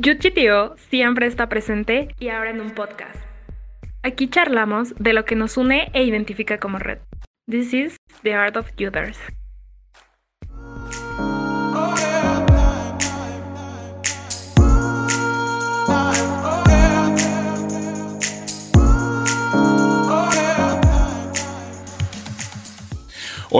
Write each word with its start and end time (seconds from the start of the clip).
YuGTO 0.00 0.76
siempre 0.76 1.26
está 1.26 1.48
presente 1.48 2.14
y 2.20 2.28
ahora 2.28 2.50
en 2.50 2.60
un 2.60 2.70
podcast. 2.70 3.16
Aquí 4.04 4.28
charlamos 4.28 4.94
de 4.94 5.12
lo 5.12 5.24
que 5.24 5.34
nos 5.34 5.56
une 5.56 5.90
e 5.92 6.04
identifica 6.04 6.60
como 6.60 6.78
red. 6.78 6.98
This 7.50 7.74
is 7.74 7.96
the 8.22 8.32
art 8.32 8.56
of 8.56 8.70
Youters. 8.76 9.18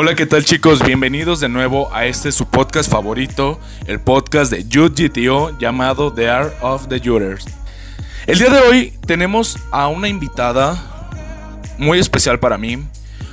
Hola, 0.01 0.15
¿qué 0.15 0.27
tal 0.27 0.45
chicos? 0.45 0.81
Bienvenidos 0.87 1.41
de 1.41 1.49
nuevo 1.49 1.93
a 1.93 2.07
este 2.07 2.31
su 2.31 2.47
podcast 2.47 2.89
favorito, 2.89 3.59
el 3.89 3.99
podcast 3.99 4.53
de 4.53 4.63
GTO 4.63 5.59
llamado 5.59 6.13
The 6.13 6.29
Art 6.29 6.55
of 6.61 6.87
the 6.87 7.01
Shooters. 7.01 7.47
El 8.29 8.39
día 8.39 8.49
de 8.49 8.61
hoy 8.61 8.93
tenemos 9.09 9.59
a 9.73 9.89
una 9.89 10.07
invitada 10.07 11.11
muy 11.79 11.99
especial 11.99 12.39
para 12.39 12.59
mí, 12.59 12.79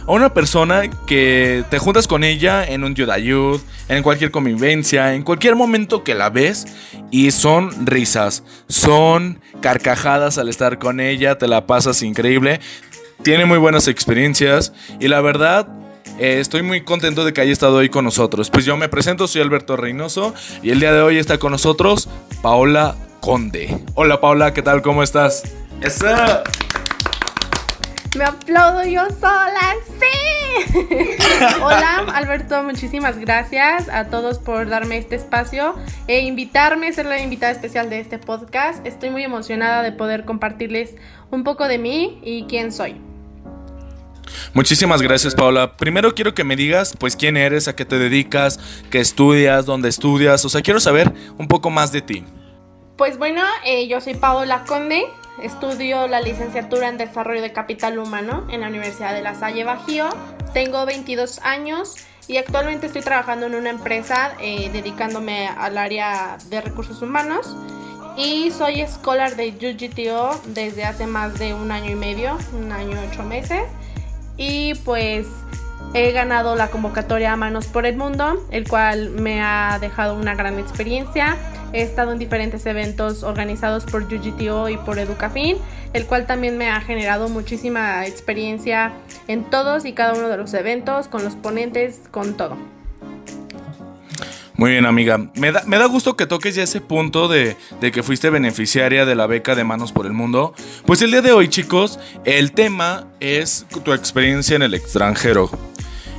a 0.08 0.12
una 0.12 0.34
persona 0.34 0.90
que 1.06 1.64
te 1.70 1.78
juntas 1.78 2.08
con 2.08 2.24
ella 2.24 2.66
en 2.66 2.84
un 2.84 2.96
Youth 2.96 3.62
en 3.88 4.02
cualquier 4.02 4.32
convivencia, 4.32 5.14
en 5.14 5.22
cualquier 5.22 5.56
momento 5.56 6.04
que 6.04 6.16
la 6.16 6.32
ves 6.32 6.66
y 7.12 7.30
son 7.30 7.86
risas, 7.86 8.44
son 8.68 9.40
carcajadas 9.62 10.40
al 10.40 10.50
estar 10.50 10.80
con 10.80 11.00
ella, 11.00 11.38
te 11.38 11.48
la 11.48 11.68
pasas 11.68 12.02
increíble, 12.02 12.60
tiene 13.22 13.46
muy 13.46 13.60
buenas 13.60 13.88
experiencias 13.88 14.74
y 15.00 15.10
la 15.10 15.22
verdad 15.22 15.85
eh, 16.18 16.40
estoy 16.40 16.62
muy 16.62 16.82
contento 16.82 17.26
de 17.26 17.34
que 17.34 17.42
haya 17.42 17.52
estado 17.52 17.78
hoy 17.78 17.90
con 17.90 18.06
nosotros. 18.06 18.50
Pues 18.50 18.66
yo 18.66 18.78
me 18.78 18.90
presento, 18.90 19.28
soy 19.28 19.42
Alberto 19.42 19.76
Reynoso 19.76 20.34
y 20.62 20.72
el 20.72 20.80
día 20.80 20.94
de 20.94 21.02
hoy 21.02 21.18
está 21.18 21.38
con 21.38 21.52
nosotros 21.52 22.10
Paola 22.42 22.96
Conde. 23.20 23.78
Hola 23.96 24.22
Paola, 24.22 24.54
¿qué 24.54 24.62
tal? 24.62 24.82
¿Cómo 24.82 25.04
estás? 25.04 25.44
¡Esa! 25.82 26.44
Me 28.16 28.24
aplaudo 28.24 28.86
yo 28.86 29.06
sola, 29.20 29.76
sí. 30.00 30.16
Hola 31.62 32.06
Alberto, 32.14 32.64
muchísimas 32.64 33.18
gracias 33.18 33.90
a 33.90 34.06
todos 34.06 34.40
por 34.40 34.70
darme 34.70 34.98
este 34.98 35.16
espacio 35.16 35.76
e 36.08 36.22
invitarme 36.22 36.88
a 36.88 36.94
ser 36.94 37.08
la 37.08 37.20
invitada 37.20 37.52
especial 37.52 37.90
de 37.90 38.00
este 38.00 38.18
podcast. 38.18 38.86
Estoy 38.86 39.10
muy 39.10 39.24
emocionada 39.24 39.84
de 39.84 39.92
poder 39.92 40.24
compartirles 40.24 40.96
un 41.30 41.44
poco 41.44 41.68
de 41.68 41.78
mí 41.78 42.22
y 42.24 42.46
quién 42.48 42.72
soy. 42.72 43.02
Muchísimas 44.54 45.02
gracias, 45.02 45.36
Paula. 45.36 45.78
Primero 45.78 46.16
quiero 46.16 46.34
que 46.34 46.44
me 46.44 46.56
digas, 46.56 46.94
pues, 47.00 47.16
quién 47.16 47.38
eres, 47.38 47.68
a 47.68 47.76
qué 47.76 47.86
te 47.86 48.00
dedicas, 48.00 48.60
qué 48.90 49.00
estudias, 49.00 49.66
dónde 49.66 49.90
estudias. 49.90 50.46
O 50.46 50.50
sea, 50.50 50.62
quiero 50.62 50.80
saber 50.80 51.14
un 51.38 51.48
poco 51.48 51.70
más 51.70 51.92
de 51.92 52.02
ti. 52.02 52.24
Pues 52.98 53.18
bueno, 53.18 53.42
eh, 53.66 53.88
yo 53.88 54.00
soy 54.00 54.16
Paola 54.16 54.64
Conde. 54.66 55.06
Estudio 55.44 56.08
la 56.08 56.22
licenciatura 56.22 56.88
en 56.88 56.98
Desarrollo 56.98 57.42
de 57.42 57.52
Capital 57.52 58.00
Humano 58.00 58.48
en 58.50 58.62
la 58.62 58.70
Universidad 58.70 59.14
de 59.14 59.22
La 59.22 59.36
Salle 59.36 59.66
Bajío. 59.66 60.08
Tengo 60.54 60.86
22 60.86 61.40
años 61.40 61.96
y 62.30 62.38
actualmente 62.38 62.88
estoy 62.88 63.02
trabajando 63.02 63.48
en 63.48 63.56
una 63.56 63.70
empresa 63.70 64.34
eh, 64.40 64.70
dedicándome 64.72 65.50
al 65.50 65.78
área 65.78 66.38
de 66.50 66.62
recursos 66.62 67.02
humanos. 67.02 67.54
Y 68.16 68.52
soy 68.52 68.80
escolar 68.80 69.36
de 69.36 69.50
UGTO 69.50 70.40
desde 70.46 70.86
hace 70.86 71.06
más 71.06 71.38
de 71.38 71.54
un 71.54 71.74
año 71.74 71.92
y 71.92 71.96
medio, 71.96 72.38
un 72.54 72.72
año 72.72 72.96
y 72.96 73.12
ocho 73.12 73.24
meses 73.24 73.64
y 74.38 74.76
pues 74.84 75.28
he 75.94 76.12
ganado 76.12 76.56
la 76.56 76.70
convocatoria 76.70 77.36
Manos 77.36 77.68
por 77.68 77.86
el 77.86 77.96
Mundo, 77.96 78.46
el 78.52 78.68
cual 78.68 79.12
me 79.12 79.42
ha 79.42 79.78
dejado 79.80 80.16
una 80.16 80.36
gran 80.36 80.60
experiencia. 80.60 81.38
He 81.74 81.82
estado 81.82 82.12
en 82.12 82.20
diferentes 82.20 82.66
eventos 82.66 83.24
organizados 83.24 83.86
por 83.86 84.04
UGTO 84.04 84.70
y 84.70 84.78
por 84.78 85.00
Educafin, 85.00 85.58
el 85.94 86.06
cual 86.06 86.26
también 86.26 86.58
me 86.58 86.70
ha 86.70 86.82
generado 86.82 87.30
muchísima 87.30 88.06
experiencia 88.06 88.92
en 89.28 89.44
todos 89.46 89.86
y 89.86 89.94
cada 89.94 90.14
uno 90.14 90.30
de 90.30 90.38
los 90.38 90.54
eventos, 90.54 91.08
con 91.08 91.24
los 91.24 91.36
ponentes, 91.36 92.02
con 92.12 92.36
todo. 92.36 92.75
Muy 94.58 94.72
bien, 94.72 94.86
amiga. 94.86 95.20
Me 95.36 95.52
da, 95.52 95.64
me 95.66 95.78
da 95.78 95.86
gusto 95.86 96.16
que 96.16 96.26
toques 96.26 96.56
ya 96.56 96.64
ese 96.64 96.80
punto 96.80 97.28
de, 97.28 97.58
de, 97.82 97.92
que 97.92 98.04
fuiste 98.04 98.30
beneficiaria 98.30 99.06
de 99.06 99.14
la 99.14 99.28
beca 99.28 99.54
de 99.54 99.66
Manos 99.66 99.92
por 99.92 100.06
el 100.06 100.14
Mundo. 100.14 100.54
Pues 100.86 101.02
el 101.02 101.12
día 101.12 101.22
de 101.22 101.34
hoy, 101.34 101.50
chicos, 101.50 102.00
el 102.24 102.54
tema 102.54 103.08
es 103.20 103.66
tu 103.84 103.92
experiencia 103.92 104.56
en 104.56 104.62
el 104.62 104.74
extranjero. 104.74 105.50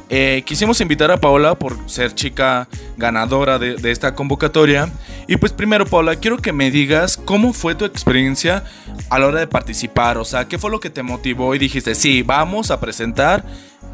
Eh, 0.08 0.42
quisimos 0.46 0.80
invitar 0.80 1.10
a 1.10 1.16
Paola 1.16 1.56
por 1.56 1.76
ser 1.88 2.14
chica 2.14 2.68
ganadora 2.96 3.58
de, 3.58 3.76
de, 3.76 3.90
esta 3.90 4.14
convocatoria. 4.14 4.92
Y 5.26 5.38
pues 5.38 5.52
primero, 5.52 5.86
Paola, 5.86 6.16
quiero 6.16 6.36
que 6.36 6.52
me 6.52 6.70
digas 6.70 7.16
cómo 7.16 7.54
fue 7.54 7.74
tu 7.74 7.86
experiencia 7.86 8.64
a 9.08 9.18
la 9.18 9.26
hora 9.28 9.40
de 9.40 9.46
participar. 9.46 10.18
O 10.18 10.24
sea, 10.26 10.46
¿qué 10.46 10.58
fue 10.58 10.70
lo 10.70 10.78
que 10.78 10.90
te 10.90 11.02
motivó 11.02 11.54
y 11.54 11.58
dijiste, 11.58 11.94
sí, 11.94 12.22
vamos 12.22 12.70
a 12.70 12.80
presentar 12.80 13.44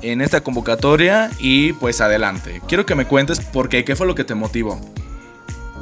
en 0.02 0.20
esta 0.20 0.42
convocatoria 0.42 1.30
y 1.38 1.72
pues 1.74 2.00
adelante? 2.00 2.60
Quiero 2.68 2.86
que 2.86 2.94
me 2.94 3.06
cuentes 3.06 3.40
por 3.40 3.68
qué, 3.68 3.84
qué 3.84 3.96
fue 3.96 4.06
lo 4.06 4.14
que 4.14 4.24
te 4.24 4.34
motivó. 4.34 4.80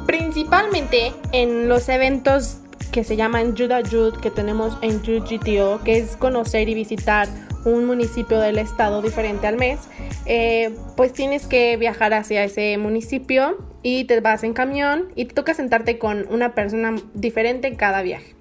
Principalmente 0.05 1.13
en 1.31 1.67
los 1.67 1.89
eventos 1.89 2.57
que 2.91 3.03
se 3.03 3.15
llaman 3.15 3.55
Judah 3.57 3.81
Jud 3.89 4.15
que 4.19 4.31
tenemos 4.31 4.77
en 4.81 5.01
GTO, 5.01 5.81
que 5.83 5.97
es 5.97 6.15
conocer 6.17 6.67
y 6.69 6.73
visitar 6.73 7.27
un 7.63 7.85
municipio 7.85 8.39
del 8.39 8.57
estado 8.57 9.01
diferente 9.01 9.47
al 9.47 9.57
mes, 9.57 9.79
eh, 10.25 10.75
pues 10.97 11.13
tienes 11.13 11.47
que 11.47 11.77
viajar 11.77 12.13
hacia 12.13 12.43
ese 12.43 12.77
municipio 12.77 13.57
y 13.83 14.05
te 14.05 14.19
vas 14.19 14.43
en 14.43 14.53
camión 14.53 15.09
y 15.15 15.25
te 15.25 15.33
toca 15.33 15.53
sentarte 15.53 15.97
con 15.97 16.27
una 16.29 16.53
persona 16.53 16.95
diferente 17.13 17.67
en 17.67 17.75
cada 17.75 18.01
viaje. 18.01 18.35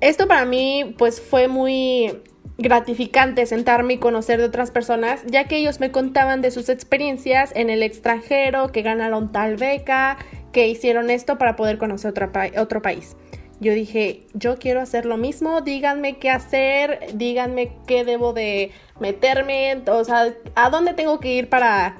Esto 0.00 0.26
para 0.26 0.44
mí 0.44 0.94
pues 0.98 1.20
fue 1.20 1.48
muy 1.48 2.22
gratificante 2.58 3.46
sentarme 3.46 3.94
y 3.94 3.98
conocer 3.98 4.38
de 4.38 4.46
otras 4.46 4.70
personas, 4.70 5.22
ya 5.26 5.44
que 5.44 5.56
ellos 5.56 5.80
me 5.80 5.90
contaban 5.90 6.42
de 6.42 6.50
sus 6.50 6.68
experiencias 6.68 7.50
en 7.54 7.70
el 7.70 7.82
extranjero, 7.82 8.72
que 8.72 8.82
ganaron 8.82 9.32
tal 9.32 9.56
beca, 9.56 10.18
que 10.52 10.68
hicieron 10.68 11.10
esto 11.10 11.38
para 11.38 11.56
poder 11.56 11.78
conocer 11.78 12.10
otro, 12.10 12.30
otro 12.58 12.82
país. 12.82 13.16
Yo 13.60 13.74
dije, 13.74 14.26
yo 14.34 14.58
quiero 14.58 14.80
hacer 14.80 15.06
lo 15.06 15.16
mismo, 15.16 15.60
díganme 15.60 16.18
qué 16.18 16.30
hacer, 16.30 16.98
díganme 17.14 17.72
qué 17.86 18.04
debo 18.04 18.32
de 18.32 18.72
meterme, 18.98 19.80
o 19.86 20.04
sea, 20.04 20.34
a 20.56 20.70
dónde 20.70 20.94
tengo 20.94 21.20
que 21.20 21.34
ir 21.34 21.48
para, 21.48 21.96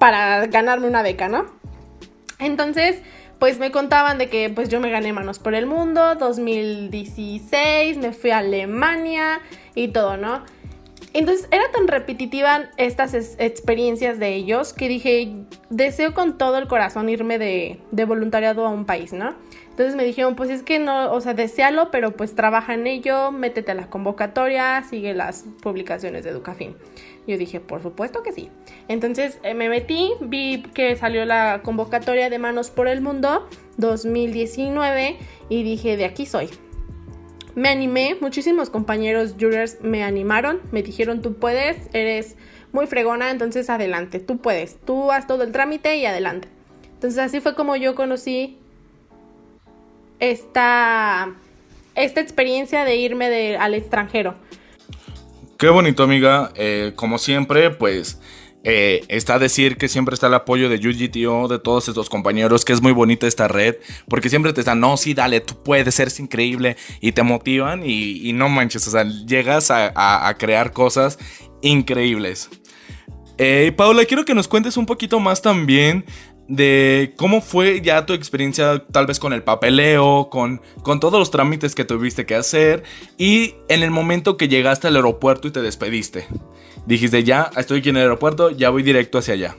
para 0.00 0.46
ganarme 0.46 0.88
una 0.88 1.02
beca, 1.02 1.28
¿no? 1.28 1.46
Entonces, 2.38 3.00
pues 3.38 3.58
me 3.58 3.70
contaban 3.70 4.18
de 4.18 4.28
que 4.28 4.50
pues 4.50 4.68
yo 4.68 4.80
me 4.80 4.90
gané 4.90 5.12
Manos 5.12 5.38
por 5.38 5.54
el 5.54 5.66
Mundo, 5.66 6.14
2016, 6.14 7.98
me 7.98 8.12
fui 8.12 8.30
a 8.30 8.38
Alemania 8.38 9.40
y 9.74 9.88
todo, 9.88 10.16
¿no? 10.16 10.42
Entonces 11.16 11.48
era 11.50 11.64
tan 11.72 11.88
repetitiva 11.88 12.68
estas 12.76 13.14
experiencias 13.38 14.18
de 14.18 14.34
ellos 14.34 14.74
que 14.74 14.86
dije, 14.86 15.32
deseo 15.70 16.12
con 16.12 16.36
todo 16.36 16.58
el 16.58 16.68
corazón 16.68 17.08
irme 17.08 17.38
de, 17.38 18.04
voluntariado 18.04 18.66
a 18.66 18.68
un 18.68 18.84
país, 18.84 19.14
¿no? 19.14 19.34
Entonces 19.70 19.96
me 19.96 20.04
dijeron, 20.04 20.36
pues 20.36 20.50
es 20.50 20.62
que 20.62 20.78
no, 20.78 21.10
o 21.10 21.20
sea, 21.22 21.32
desealo, 21.32 21.90
pero 21.90 22.10
pues 22.10 22.34
trabaja 22.34 22.74
en 22.74 22.86
ello, 22.86 23.32
métete 23.32 23.72
a 23.72 23.74
la 23.74 23.88
convocatoria, 23.88 24.82
sigue 24.82 25.14
las 25.14 25.46
publicaciones 25.62 26.22
de 26.22 26.30
Educafin. 26.30 26.76
Yo 27.26 27.38
dije, 27.38 27.60
por 27.60 27.82
supuesto 27.82 28.22
que 28.22 28.32
sí. 28.32 28.50
Entonces 28.88 29.38
eh, 29.42 29.54
me 29.54 29.70
metí, 29.70 30.12
vi 30.20 30.64
que 30.74 30.96
salió 30.96 31.24
la 31.24 31.62
convocatoria 31.62 32.28
de 32.28 32.38
Manos 32.38 32.68
por 32.68 32.88
el 32.88 33.00
Mundo 33.00 33.48
2019 33.78 35.16
y 35.48 35.62
dije, 35.62 35.96
de 35.96 36.04
aquí 36.04 36.26
soy. 36.26 36.50
Me 37.56 37.70
animé, 37.70 38.18
muchísimos 38.20 38.68
compañeros 38.68 39.34
jurors 39.40 39.78
me 39.80 40.04
animaron, 40.04 40.60
me 40.72 40.82
dijeron, 40.82 41.22
tú 41.22 41.36
puedes, 41.36 41.78
eres 41.94 42.36
muy 42.70 42.86
fregona, 42.86 43.30
entonces 43.30 43.70
adelante, 43.70 44.20
tú 44.20 44.36
puedes, 44.36 44.76
tú 44.84 45.10
haz 45.10 45.26
todo 45.26 45.42
el 45.42 45.52
trámite 45.52 45.96
y 45.96 46.04
adelante. 46.04 46.48
Entonces 46.92 47.18
así 47.18 47.40
fue 47.40 47.54
como 47.54 47.74
yo 47.74 47.94
conocí 47.94 48.58
esta, 50.18 51.34
esta 51.94 52.20
experiencia 52.20 52.84
de 52.84 52.96
irme 52.96 53.56
al 53.56 53.72
extranjero. 53.72 54.34
Qué 55.56 55.70
bonito, 55.70 56.02
amiga. 56.02 56.52
Eh, 56.56 56.92
como 56.94 57.16
siempre, 57.16 57.70
pues 57.70 58.20
eh, 58.68 59.04
está 59.06 59.38
decir 59.38 59.76
que 59.76 59.86
siempre 59.86 60.14
está 60.14 60.26
el 60.26 60.34
apoyo 60.34 60.68
de 60.68 60.76
UGTO, 60.76 61.46
de 61.46 61.60
todos 61.60 61.86
estos 61.86 62.10
compañeros, 62.10 62.64
que 62.64 62.72
es 62.72 62.82
muy 62.82 62.90
bonita 62.90 63.28
esta 63.28 63.46
red, 63.46 63.76
porque 64.08 64.28
siempre 64.28 64.52
te 64.52 64.62
están, 64.62 64.80
no, 64.80 64.96
sí, 64.96 65.14
dale, 65.14 65.40
tú 65.40 65.62
puedes, 65.62 66.00
eres 66.00 66.18
increíble, 66.18 66.76
y 67.00 67.12
te 67.12 67.22
motivan 67.22 67.84
y, 67.86 68.32
no 68.32 68.48
manches, 68.48 68.88
o 68.88 68.90
sea, 68.90 69.04
llegas 69.04 69.70
a, 69.70 70.34
crear 70.36 70.72
cosas 70.72 71.16
increíbles. 71.62 72.50
Eh, 73.38 73.72
Paula, 73.76 74.04
quiero 74.04 74.24
que 74.24 74.34
nos 74.34 74.48
cuentes 74.48 74.76
un 74.76 74.86
poquito 74.86 75.20
más 75.20 75.42
también 75.42 76.04
de 76.48 77.14
cómo 77.16 77.42
fue 77.42 77.80
ya 77.82 78.04
tu 78.04 78.14
experiencia 78.14 78.84
tal 78.90 79.06
vez 79.06 79.20
con 79.20 79.32
el 79.32 79.44
papeleo, 79.44 80.28
con, 80.28 80.60
con 80.82 80.98
todos 80.98 81.20
los 81.20 81.30
trámites 81.30 81.76
que 81.76 81.84
tuviste 81.84 82.26
que 82.26 82.34
hacer 82.34 82.82
y 83.16 83.54
en 83.68 83.84
el 83.84 83.92
momento 83.92 84.36
que 84.36 84.48
llegaste 84.48 84.88
al 84.88 84.96
aeropuerto 84.96 85.46
y 85.46 85.52
te 85.52 85.62
despediste. 85.62 86.26
Dijiste, 86.86 87.24
ya 87.24 87.50
estoy 87.56 87.80
aquí 87.80 87.88
en 87.88 87.96
el 87.96 88.02
aeropuerto, 88.02 88.50
ya 88.50 88.70
voy 88.70 88.84
directo 88.84 89.18
hacia 89.18 89.34
allá. 89.34 89.56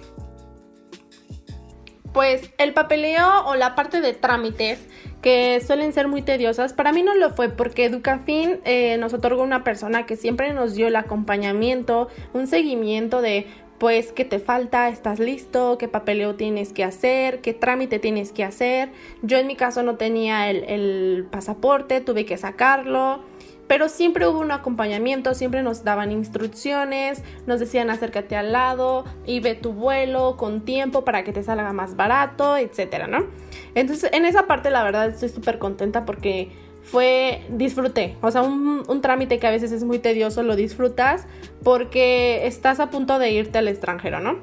Pues 2.13 2.49
el 2.57 2.73
papeleo 2.73 3.45
o 3.45 3.55
la 3.55 3.75
parte 3.75 4.01
de 4.01 4.13
trámites 4.13 4.79
que 5.21 5.61
suelen 5.65 5.91
ser 5.91 6.07
muy 6.07 6.21
tediosas, 6.21 6.73
para 6.73 6.93
mí 6.93 7.03
no 7.03 7.13
lo 7.13 7.31
fue 7.31 7.49
porque 7.49 7.85
Educafin 7.85 8.59
eh, 8.63 8.97
nos 8.97 9.13
otorgó 9.13 9.43
una 9.43 9.63
persona 9.63 10.05
que 10.05 10.15
siempre 10.15 10.53
nos 10.53 10.73
dio 10.73 10.87
el 10.87 10.95
acompañamiento, 10.95 12.07
un 12.33 12.47
seguimiento 12.47 13.21
de 13.21 13.45
pues 13.77 14.11
qué 14.13 14.25
te 14.25 14.39
falta, 14.39 14.89
estás 14.89 15.19
listo, 15.19 15.77
qué 15.77 15.87
papeleo 15.87 16.35
tienes 16.35 16.73
que 16.73 16.83
hacer, 16.83 17.41
qué 17.41 17.53
trámite 17.53 17.99
tienes 17.99 18.31
que 18.31 18.43
hacer. 18.43 18.89
Yo 19.21 19.37
en 19.37 19.45
mi 19.45 19.55
caso 19.55 19.83
no 19.83 19.97
tenía 19.97 20.49
el, 20.49 20.63
el 20.63 21.27
pasaporte, 21.29 22.01
tuve 22.01 22.25
que 22.25 22.37
sacarlo 22.37 23.21
pero 23.67 23.89
siempre 23.89 24.27
hubo 24.27 24.39
un 24.39 24.51
acompañamiento, 24.51 25.33
siempre 25.33 25.61
nos 25.61 25.83
daban 25.83 26.11
instrucciones, 26.11 27.23
nos 27.45 27.59
decían 27.59 27.89
acércate 27.89 28.35
al 28.35 28.51
lado 28.53 29.05
y 29.25 29.39
ve 29.39 29.55
tu 29.55 29.73
vuelo 29.73 30.37
con 30.37 30.63
tiempo 30.63 31.03
para 31.03 31.23
que 31.23 31.33
te 31.33 31.43
salga 31.43 31.73
más 31.73 31.95
barato, 31.95 32.57
etcétera, 32.57 33.07
¿no? 33.07 33.27
Entonces, 33.75 34.09
en 34.13 34.25
esa 34.25 34.47
parte, 34.47 34.71
la 34.71 34.83
verdad, 34.83 35.09
estoy 35.09 35.29
súper 35.29 35.59
contenta 35.59 36.05
porque 36.05 36.51
fue, 36.81 37.43
disfruté, 37.49 38.15
o 38.21 38.31
sea, 38.31 38.41
un, 38.41 38.83
un, 38.87 39.01
trámite 39.01 39.39
que 39.39 39.47
a 39.47 39.51
veces 39.51 39.73
es 39.73 39.83
muy 39.83 39.99
tedioso, 39.99 40.41
lo 40.43 40.55
disfrutas 40.55 41.27
porque 41.61 42.47
estás 42.47 42.79
a 42.79 42.89
punto 42.89 43.19
de 43.19 43.31
irte 43.31 43.57
al 43.57 43.67
extranjero, 43.67 44.21
¿no? 44.21 44.39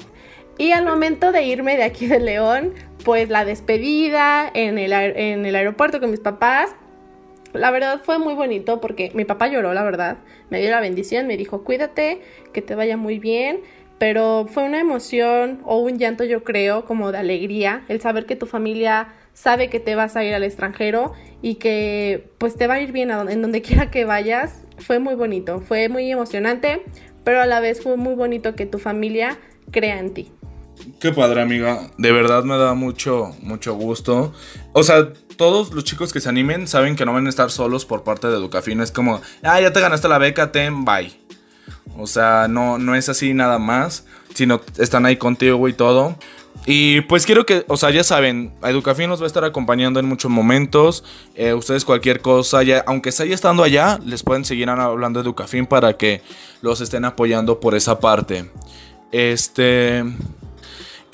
Y 0.58 0.72
al 0.72 0.84
momento 0.84 1.32
de 1.32 1.44
irme 1.44 1.76
de 1.76 1.84
aquí 1.84 2.06
de 2.06 2.20
León, 2.20 2.74
pues 3.04 3.28
la 3.28 3.44
despedida 3.44 4.50
en 4.52 4.78
el, 4.78 4.92
en 4.92 5.46
el 5.46 5.56
aeropuerto 5.56 6.00
con 6.00 6.10
mis 6.10 6.20
papás, 6.20 6.70
la 7.54 7.70
verdad 7.70 8.00
fue 8.02 8.18
muy 8.18 8.34
bonito 8.34 8.80
porque 8.80 9.10
mi 9.14 9.24
papá 9.24 9.48
lloró, 9.48 9.72
la 9.74 9.82
verdad. 9.82 10.18
Me 10.50 10.60
dio 10.60 10.70
la 10.70 10.80
bendición, 10.80 11.26
me 11.26 11.36
dijo, 11.36 11.64
cuídate, 11.64 12.20
que 12.52 12.62
te 12.62 12.74
vaya 12.74 12.96
muy 12.96 13.18
bien. 13.18 13.60
Pero 13.98 14.46
fue 14.50 14.64
una 14.64 14.80
emoción 14.80 15.60
o 15.64 15.78
un 15.78 15.98
llanto, 15.98 16.24
yo 16.24 16.42
creo, 16.42 16.84
como 16.84 17.12
de 17.12 17.18
alegría, 17.18 17.84
el 17.88 18.00
saber 18.00 18.26
que 18.26 18.34
tu 18.34 18.46
familia 18.46 19.14
sabe 19.34 19.68
que 19.70 19.80
te 19.80 19.94
vas 19.94 20.16
a 20.16 20.24
ir 20.24 20.34
al 20.34 20.44
extranjero 20.44 21.12
y 21.42 21.56
que 21.56 22.30
pues 22.38 22.56
te 22.56 22.66
va 22.66 22.74
a 22.74 22.80
ir 22.80 22.92
bien 22.92 23.10
en 23.10 23.42
donde 23.42 23.62
quiera 23.62 23.90
que 23.90 24.04
vayas. 24.04 24.64
Fue 24.78 24.98
muy 24.98 25.14
bonito, 25.14 25.60
fue 25.60 25.88
muy 25.88 26.10
emocionante, 26.10 26.82
pero 27.22 27.40
a 27.40 27.46
la 27.46 27.60
vez 27.60 27.82
fue 27.82 27.96
muy 27.96 28.14
bonito 28.14 28.54
que 28.56 28.66
tu 28.66 28.78
familia 28.78 29.38
crea 29.70 29.98
en 29.98 30.12
ti. 30.12 30.32
Qué 31.04 31.12
padre, 31.12 31.42
amiga. 31.42 31.90
De 31.98 32.12
verdad 32.12 32.44
me 32.44 32.56
da 32.56 32.72
mucho, 32.72 33.36
mucho 33.42 33.74
gusto. 33.74 34.32
O 34.72 34.82
sea, 34.82 35.12
todos 35.36 35.70
los 35.74 35.84
chicos 35.84 36.14
que 36.14 36.20
se 36.20 36.30
animen 36.30 36.66
saben 36.66 36.96
que 36.96 37.04
no 37.04 37.12
van 37.12 37.26
a 37.26 37.28
estar 37.28 37.50
solos 37.50 37.84
por 37.84 38.04
parte 38.04 38.28
de 38.28 38.36
Educafino. 38.36 38.82
Es 38.82 38.90
como, 38.90 39.20
ah, 39.42 39.60
ya 39.60 39.70
te 39.70 39.82
ganaste 39.82 40.08
la 40.08 40.16
beca, 40.16 40.50
ten, 40.50 40.86
bye. 40.86 41.12
O 41.98 42.06
sea, 42.06 42.48
no, 42.48 42.78
no 42.78 42.94
es 42.94 43.10
así 43.10 43.34
nada 43.34 43.58
más, 43.58 44.06
sino 44.32 44.62
están 44.78 45.04
ahí 45.04 45.18
contigo 45.18 45.68
y 45.68 45.74
todo. 45.74 46.16
Y 46.64 47.02
pues 47.02 47.26
quiero 47.26 47.44
que, 47.44 47.66
o 47.68 47.76
sea, 47.76 47.90
ya 47.90 48.02
saben, 48.02 48.54
Educafin 48.62 49.10
nos 49.10 49.20
va 49.20 49.24
a 49.24 49.26
estar 49.26 49.44
acompañando 49.44 50.00
en 50.00 50.06
muchos 50.06 50.30
momentos. 50.30 51.04
Eh, 51.34 51.52
ustedes 51.52 51.84
cualquier 51.84 52.22
cosa, 52.22 52.62
ya, 52.62 52.82
aunque 52.86 53.10
esté 53.10 53.30
estando 53.30 53.62
allá, 53.62 54.00
les 54.06 54.22
pueden 54.22 54.46
seguir 54.46 54.70
hablando 54.70 55.20
de 55.20 55.24
Educafin 55.24 55.66
para 55.66 55.98
que 55.98 56.22
los 56.62 56.80
estén 56.80 57.04
apoyando 57.04 57.60
por 57.60 57.74
esa 57.74 58.00
parte. 58.00 58.50
Este... 59.12 60.02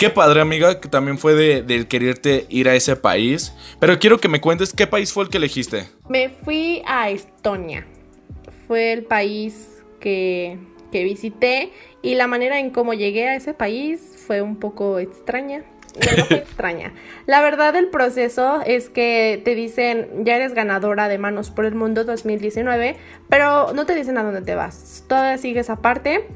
Qué 0.01 0.09
padre, 0.09 0.41
amiga, 0.41 0.81
que 0.81 0.89
también 0.89 1.19
fue 1.19 1.35
de, 1.35 1.87
quererte 1.87 2.47
ir 2.49 2.67
a 2.67 2.73
ese 2.73 2.95
país. 2.95 3.53
Pero 3.79 3.99
quiero 3.99 4.17
que 4.17 4.29
me 4.29 4.41
cuentes 4.41 4.73
qué 4.73 4.87
país 4.87 5.13
fue 5.13 5.25
el 5.25 5.29
que 5.29 5.37
elegiste. 5.37 5.89
Me 6.09 6.29
fui 6.29 6.81
a 6.87 7.11
Estonia. 7.11 7.85
Fue 8.67 8.93
el 8.93 9.03
país 9.03 9.83
que, 9.99 10.57
que 10.91 11.03
visité 11.03 11.71
y 12.01 12.15
la 12.15 12.25
manera 12.25 12.57
en 12.57 12.71
cómo 12.71 12.95
llegué 12.95 13.27
a 13.27 13.35
ese 13.35 13.53
país 13.53 14.15
fue 14.25 14.41
un 14.41 14.55
poco 14.55 14.97
extraña. 14.97 15.65
No, 15.93 16.25
fue 16.25 16.37
extraña. 16.45 16.95
La 17.27 17.43
verdad 17.43 17.71
del 17.71 17.89
proceso 17.89 18.63
es 18.65 18.89
que 18.89 19.39
te 19.45 19.53
dicen, 19.53 20.25
ya 20.25 20.35
eres 20.35 20.55
ganadora 20.55 21.09
de 21.09 21.19
Manos 21.19 21.51
por 21.51 21.65
el 21.65 21.75
Mundo 21.75 22.05
2019, 22.05 22.95
pero 23.29 23.71
no 23.73 23.85
te 23.85 23.93
dicen 23.93 24.17
a 24.17 24.23
dónde 24.23 24.41
te 24.41 24.55
vas. 24.55 25.05
Todavía 25.07 25.37
sigues 25.37 25.69
aparte 25.69 26.27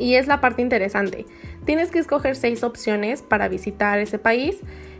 y 0.00 0.16
es 0.16 0.26
la 0.26 0.40
parte 0.40 0.62
interesante. 0.62 1.26
Tienes 1.64 1.90
que 1.90 2.00
escoger 2.00 2.34
seis 2.34 2.64
opciones 2.64 3.22
para 3.22 3.46
visitar 3.48 4.00
ese 4.00 4.18
país 4.18 4.56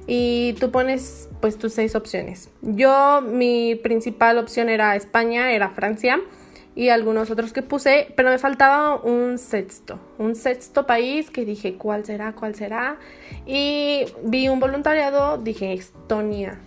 y 0.07 0.55
tú 0.61 0.71
pones 0.71 1.29
pues 1.41 1.59
tus 1.59 1.73
seis 1.73 1.97
opciones. 1.97 2.51
Yo 2.63 3.23
mi 3.23 3.75
principal 3.75 4.39
opción 4.39 4.69
era 4.69 4.95
España, 4.95 5.53
era 5.53 5.71
Francia 5.71 6.21
y 6.77 6.91
algunos 6.91 7.31
otros 7.31 7.53
que 7.53 7.63
puse, 7.63 8.13
pero 8.17 8.31
me 8.31 8.39
faltaba 8.39 8.97
un 8.97 9.39
sexto, 9.39 9.99
un 10.19 10.37
sexto 10.37 10.87
país 10.87 11.31
que 11.31 11.45
dije 11.45 11.75
cuál 11.75 12.05
será, 12.05 12.33
cuál 12.35 12.55
será 12.55 12.99
y 13.47 14.05
vi 14.23 14.49
un 14.49 14.61
voluntariado, 14.61 15.39
dije 15.39 15.73
Estonia. 15.73 16.61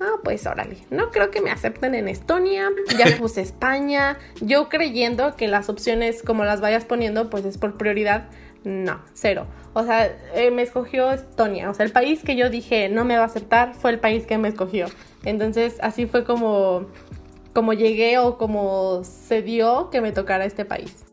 Ah, 0.00 0.16
pues 0.24 0.46
órale, 0.46 0.78
no 0.90 1.10
creo 1.10 1.30
que 1.30 1.42
me 1.42 1.50
acepten 1.50 1.94
en 1.94 2.08
Estonia, 2.08 2.70
ya 2.96 3.16
puse 3.18 3.42
España, 3.42 4.18
yo 4.40 4.70
creyendo 4.70 5.36
que 5.36 5.46
las 5.46 5.68
opciones 5.68 6.22
como 6.22 6.44
las 6.44 6.62
vayas 6.62 6.86
poniendo 6.86 7.28
pues 7.28 7.44
es 7.44 7.58
por 7.58 7.76
prioridad, 7.76 8.30
no, 8.64 9.00
cero. 9.12 9.46
O 9.72 9.84
sea, 9.84 10.06
eh, 10.34 10.50
me 10.50 10.62
escogió 10.62 11.10
Estonia. 11.12 11.70
O 11.70 11.74
sea, 11.74 11.86
el 11.86 11.92
país 11.92 12.22
que 12.22 12.36
yo 12.36 12.50
dije 12.50 12.88
no 12.88 13.04
me 13.04 13.16
va 13.16 13.22
a 13.22 13.26
aceptar 13.26 13.74
fue 13.74 13.90
el 13.90 14.00
país 14.00 14.26
que 14.26 14.36
me 14.38 14.48
escogió. 14.48 14.86
Entonces, 15.24 15.78
así 15.80 16.06
fue 16.06 16.24
como, 16.24 16.86
como 17.54 17.72
llegué 17.72 18.18
o 18.18 18.36
como 18.36 19.02
se 19.04 19.42
dio 19.42 19.90
que 19.90 20.00
me 20.00 20.12
tocara 20.12 20.44
este 20.44 20.64
país. 20.64 21.04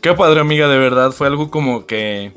Qué 0.00 0.14
padre, 0.14 0.40
amiga, 0.40 0.68
de 0.68 0.78
verdad. 0.78 1.12
Fue 1.12 1.26
algo 1.26 1.50
como 1.50 1.86
que 1.86 2.32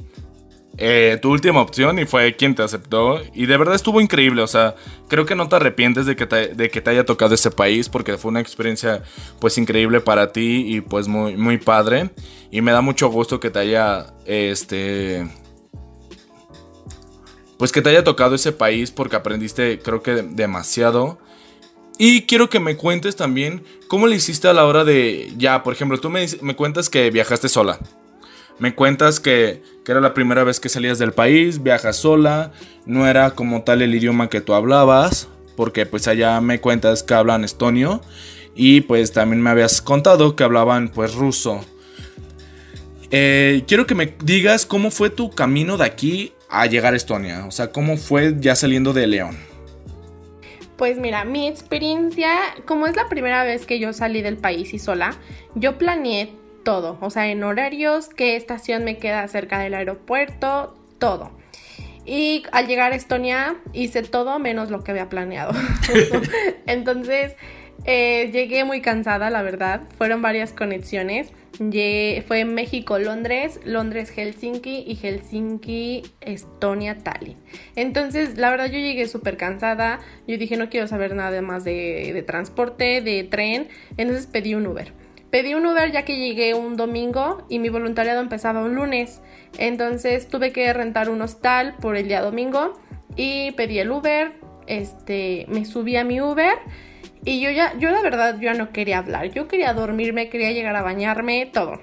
eh, 0.78 1.18
tu 1.22 1.32
última 1.32 1.62
opción 1.62 2.00
y 2.00 2.06
fue 2.06 2.36
quien 2.36 2.56
te 2.56 2.64
aceptó. 2.64 3.22
Y 3.34 3.46
de 3.46 3.58
verdad 3.58 3.76
estuvo 3.76 4.02
increíble. 4.02 4.42
O 4.42 4.48
sea, 4.48 4.76
creo 5.08 5.26
que 5.26 5.36
no 5.36 5.48
te 5.48 5.56
arrepientes 5.56 6.06
de 6.06 6.16
que 6.16 6.26
te, 6.26 6.50
de 6.50 6.70
que 6.70 6.82
te 6.82 6.90
haya 6.90 7.06
tocado 7.06 7.34
ese 7.36 7.52
país 7.52 7.90
porque 7.90 8.18
fue 8.18 8.30
una 8.30 8.42
experiencia 8.42 9.04
pues 9.40 9.58
increíble 9.58 10.02
para 10.02 10.32
ti 10.32 10.66
y 10.68 10.82
pues 10.82 11.08
muy, 11.08 11.38
muy 11.38 11.58
padre. 11.58 12.10
Y 12.52 12.62
me 12.62 12.72
da 12.72 12.82
mucho 12.82 13.10
gusto 13.10 13.40
que 13.40 13.50
te 13.50 13.60
haya, 13.60 14.14
este... 14.26 15.28
Pues 17.58 17.72
que 17.72 17.82
te 17.82 17.90
haya 17.90 18.04
tocado 18.04 18.36
ese 18.36 18.52
país 18.52 18.92
porque 18.92 19.16
aprendiste 19.16 19.80
creo 19.80 20.04
que 20.04 20.24
demasiado. 20.24 21.20
Y 21.98 22.24
quiero 22.24 22.50
que 22.50 22.60
me 22.60 22.76
cuentes 22.76 23.16
también 23.16 23.64
cómo 23.88 24.08
le 24.08 24.18
hiciste 24.18 24.50
a 24.50 24.54
la 24.54 24.66
hora 24.66 24.84
de... 24.84 25.32
Ya, 25.38 25.64
por 25.64 25.72
ejemplo, 25.72 25.98
tú 25.98 26.10
me, 26.10 26.26
me 26.42 26.58
cuentas 26.58 26.90
que 26.90 27.10
viajaste 27.12 27.48
sola. 27.48 27.80
Me 28.58 28.74
cuentas 28.74 29.20
que, 29.20 29.62
era 29.88 30.00
la 30.00 30.14
primera 30.14 30.44
vez 30.44 30.60
que 30.60 30.70
salías 30.70 30.98
del 30.98 31.12
país, 31.12 31.62
viajas 31.62 31.98
sola, 31.98 32.52
no 32.86 33.08
era 33.08 33.32
como 33.32 33.64
tal 33.64 33.82
el 33.82 33.94
idioma 33.94 34.30
que 34.30 34.42
tú 34.42 34.54
hablabas, 34.54 35.28
porque 35.56 35.86
pues 35.86 36.08
allá 36.08 36.40
me 36.42 36.60
cuentas 36.60 37.04
que 37.04 37.14
hablan 37.14 37.44
estonio 37.44 38.02
y 38.56 38.82
pues 38.82 39.12
también 39.12 39.42
me 39.42 39.50
habías 39.50 39.82
contado 39.82 40.36
que 40.36 40.44
hablaban 40.44 40.90
pues 40.90 41.14
ruso. 41.14 41.64
Eh, 43.12 43.64
quiero 43.68 43.86
que 43.86 43.94
me 43.94 44.16
digas 44.24 44.66
cómo 44.66 44.90
fue 44.90 45.10
tu 45.10 45.30
camino 45.30 45.78
de 45.78 45.86
aquí 45.86 46.34
a 46.50 46.66
llegar 46.66 46.94
a 46.94 46.98
Estonia, 46.98 47.46
o 47.46 47.52
sea, 47.52 47.72
cómo 47.72 47.98
fue 47.98 48.36
ya 48.40 48.56
saliendo 48.56 48.94
de 48.94 49.08
León. 49.08 49.38
Pues 50.78 50.98
mira, 50.98 51.24
mi 51.24 51.48
experiencia, 51.48 52.30
como 52.66 52.88
es 52.88 52.96
la 52.96 53.08
primera 53.08 53.44
vez 53.44 53.66
que 53.66 53.80
yo 53.80 53.94
salí 53.94 54.22
del 54.22 54.38
país 54.38 54.74
y 54.74 54.80
sola, 54.80 55.16
yo 55.54 55.78
planeé 55.78 56.34
todo, 56.66 56.98
o 57.00 57.10
sea, 57.10 57.30
en 57.30 57.42
horarios, 57.46 58.10
qué 58.10 58.36
estación 58.36 58.84
me 58.84 58.98
queda 58.98 59.26
cerca 59.30 59.60
del 59.60 59.76
aeropuerto, 59.76 60.76
todo. 61.00 61.32
Y 62.06 62.44
al 62.52 62.68
llegar 62.68 62.92
a 62.92 62.96
Estonia 62.96 63.56
hice 63.72 64.04
todo 64.04 64.38
menos 64.38 64.70
lo 64.70 64.84
que 64.84 64.92
había 64.92 65.08
planeado. 65.08 65.54
Entonces, 66.68 67.36
eh, 67.86 68.30
llegué 68.34 68.64
muy 68.64 68.82
cansada, 68.82 69.30
la 69.30 69.42
verdad. 69.42 69.82
Fueron 69.98 70.22
varias 70.22 70.54
conexiones. 70.54 71.32
fue 72.28 72.46
México-Londres, 72.46 73.60
Londres-Helsinki 73.64 74.84
y 74.88 74.96
Helsinki-Estonia-Tallinn. 74.96 77.38
Entonces, 77.76 78.38
la 78.38 78.50
verdad, 78.50 78.66
yo 78.66 78.80
llegué 78.80 79.08
súper 79.08 79.38
cansada. 79.38 80.00
Yo 80.28 80.38
dije, 80.38 80.58
no 80.58 80.70
quiero 80.70 80.88
saber 80.88 81.16
nada 81.16 81.42
más 81.42 81.64
de, 81.64 82.12
de 82.14 82.24
transporte, 82.24 83.02
de 83.02 83.24
tren. 83.24 83.70
Entonces 83.98 84.28
pedí 84.28 84.54
un 84.54 84.68
Uber. 84.68 85.05
Pedí 85.36 85.54
un 85.54 85.66
Uber 85.66 85.92
ya 85.92 86.06
que 86.06 86.16
llegué 86.16 86.54
un 86.54 86.78
domingo 86.78 87.46
y 87.50 87.60
mi 87.60 87.68
voluntariado 87.68 88.22
empezaba 88.22 88.62
un 88.62 88.74
lunes. 88.74 89.22
Entonces 89.58 90.30
tuve 90.30 90.54
que 90.54 90.72
rentar 90.72 91.10
un 91.10 91.22
hostal 91.22 91.76
por 91.82 91.98
el 91.98 92.08
día 92.08 92.22
domingo 92.22 92.72
y 93.18 93.52
pedí 93.52 93.80
el 93.80 93.92
Uber. 93.92 94.32
Este, 94.66 95.46
me 95.50 95.66
subí 95.66 95.98
a 95.98 96.06
mi 96.06 96.22
Uber 96.22 96.58
y 97.26 97.42
yo 97.42 97.50
ya, 97.50 97.78
yo 97.78 97.90
la 97.90 98.02
verdad, 98.02 98.36
yo 98.36 98.44
ya 98.44 98.54
no 98.54 98.72
quería 98.72 99.00
hablar. 99.00 99.30
Yo 99.30 99.50
quería 99.50 99.74
dormirme, 99.74 100.30
quería 100.30 100.54
llegar 100.54 100.78
a 100.78 100.84
bañarme, 100.84 101.50
todo. 101.52 101.82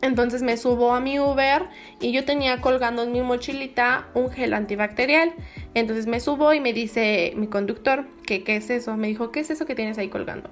Entonces 0.00 0.42
me 0.42 0.56
subo 0.56 0.92
a 0.92 1.00
mi 1.00 1.20
Uber 1.20 1.68
y 2.00 2.10
yo 2.10 2.24
tenía 2.24 2.60
colgando 2.60 3.04
en 3.04 3.12
mi 3.12 3.22
mochilita 3.22 4.08
un 4.14 4.32
gel 4.32 4.54
antibacterial. 4.54 5.32
Entonces 5.74 6.08
me 6.08 6.18
subo 6.18 6.52
y 6.52 6.58
me 6.58 6.72
dice 6.72 7.32
mi 7.36 7.46
conductor 7.46 8.06
que 8.26 8.42
qué 8.42 8.56
es 8.56 8.70
eso. 8.70 8.96
Me 8.96 9.06
dijo, 9.06 9.30
¿qué 9.30 9.38
es 9.38 9.50
eso 9.50 9.66
que 9.66 9.76
tienes 9.76 9.98
ahí 9.98 10.08
colgando? 10.08 10.50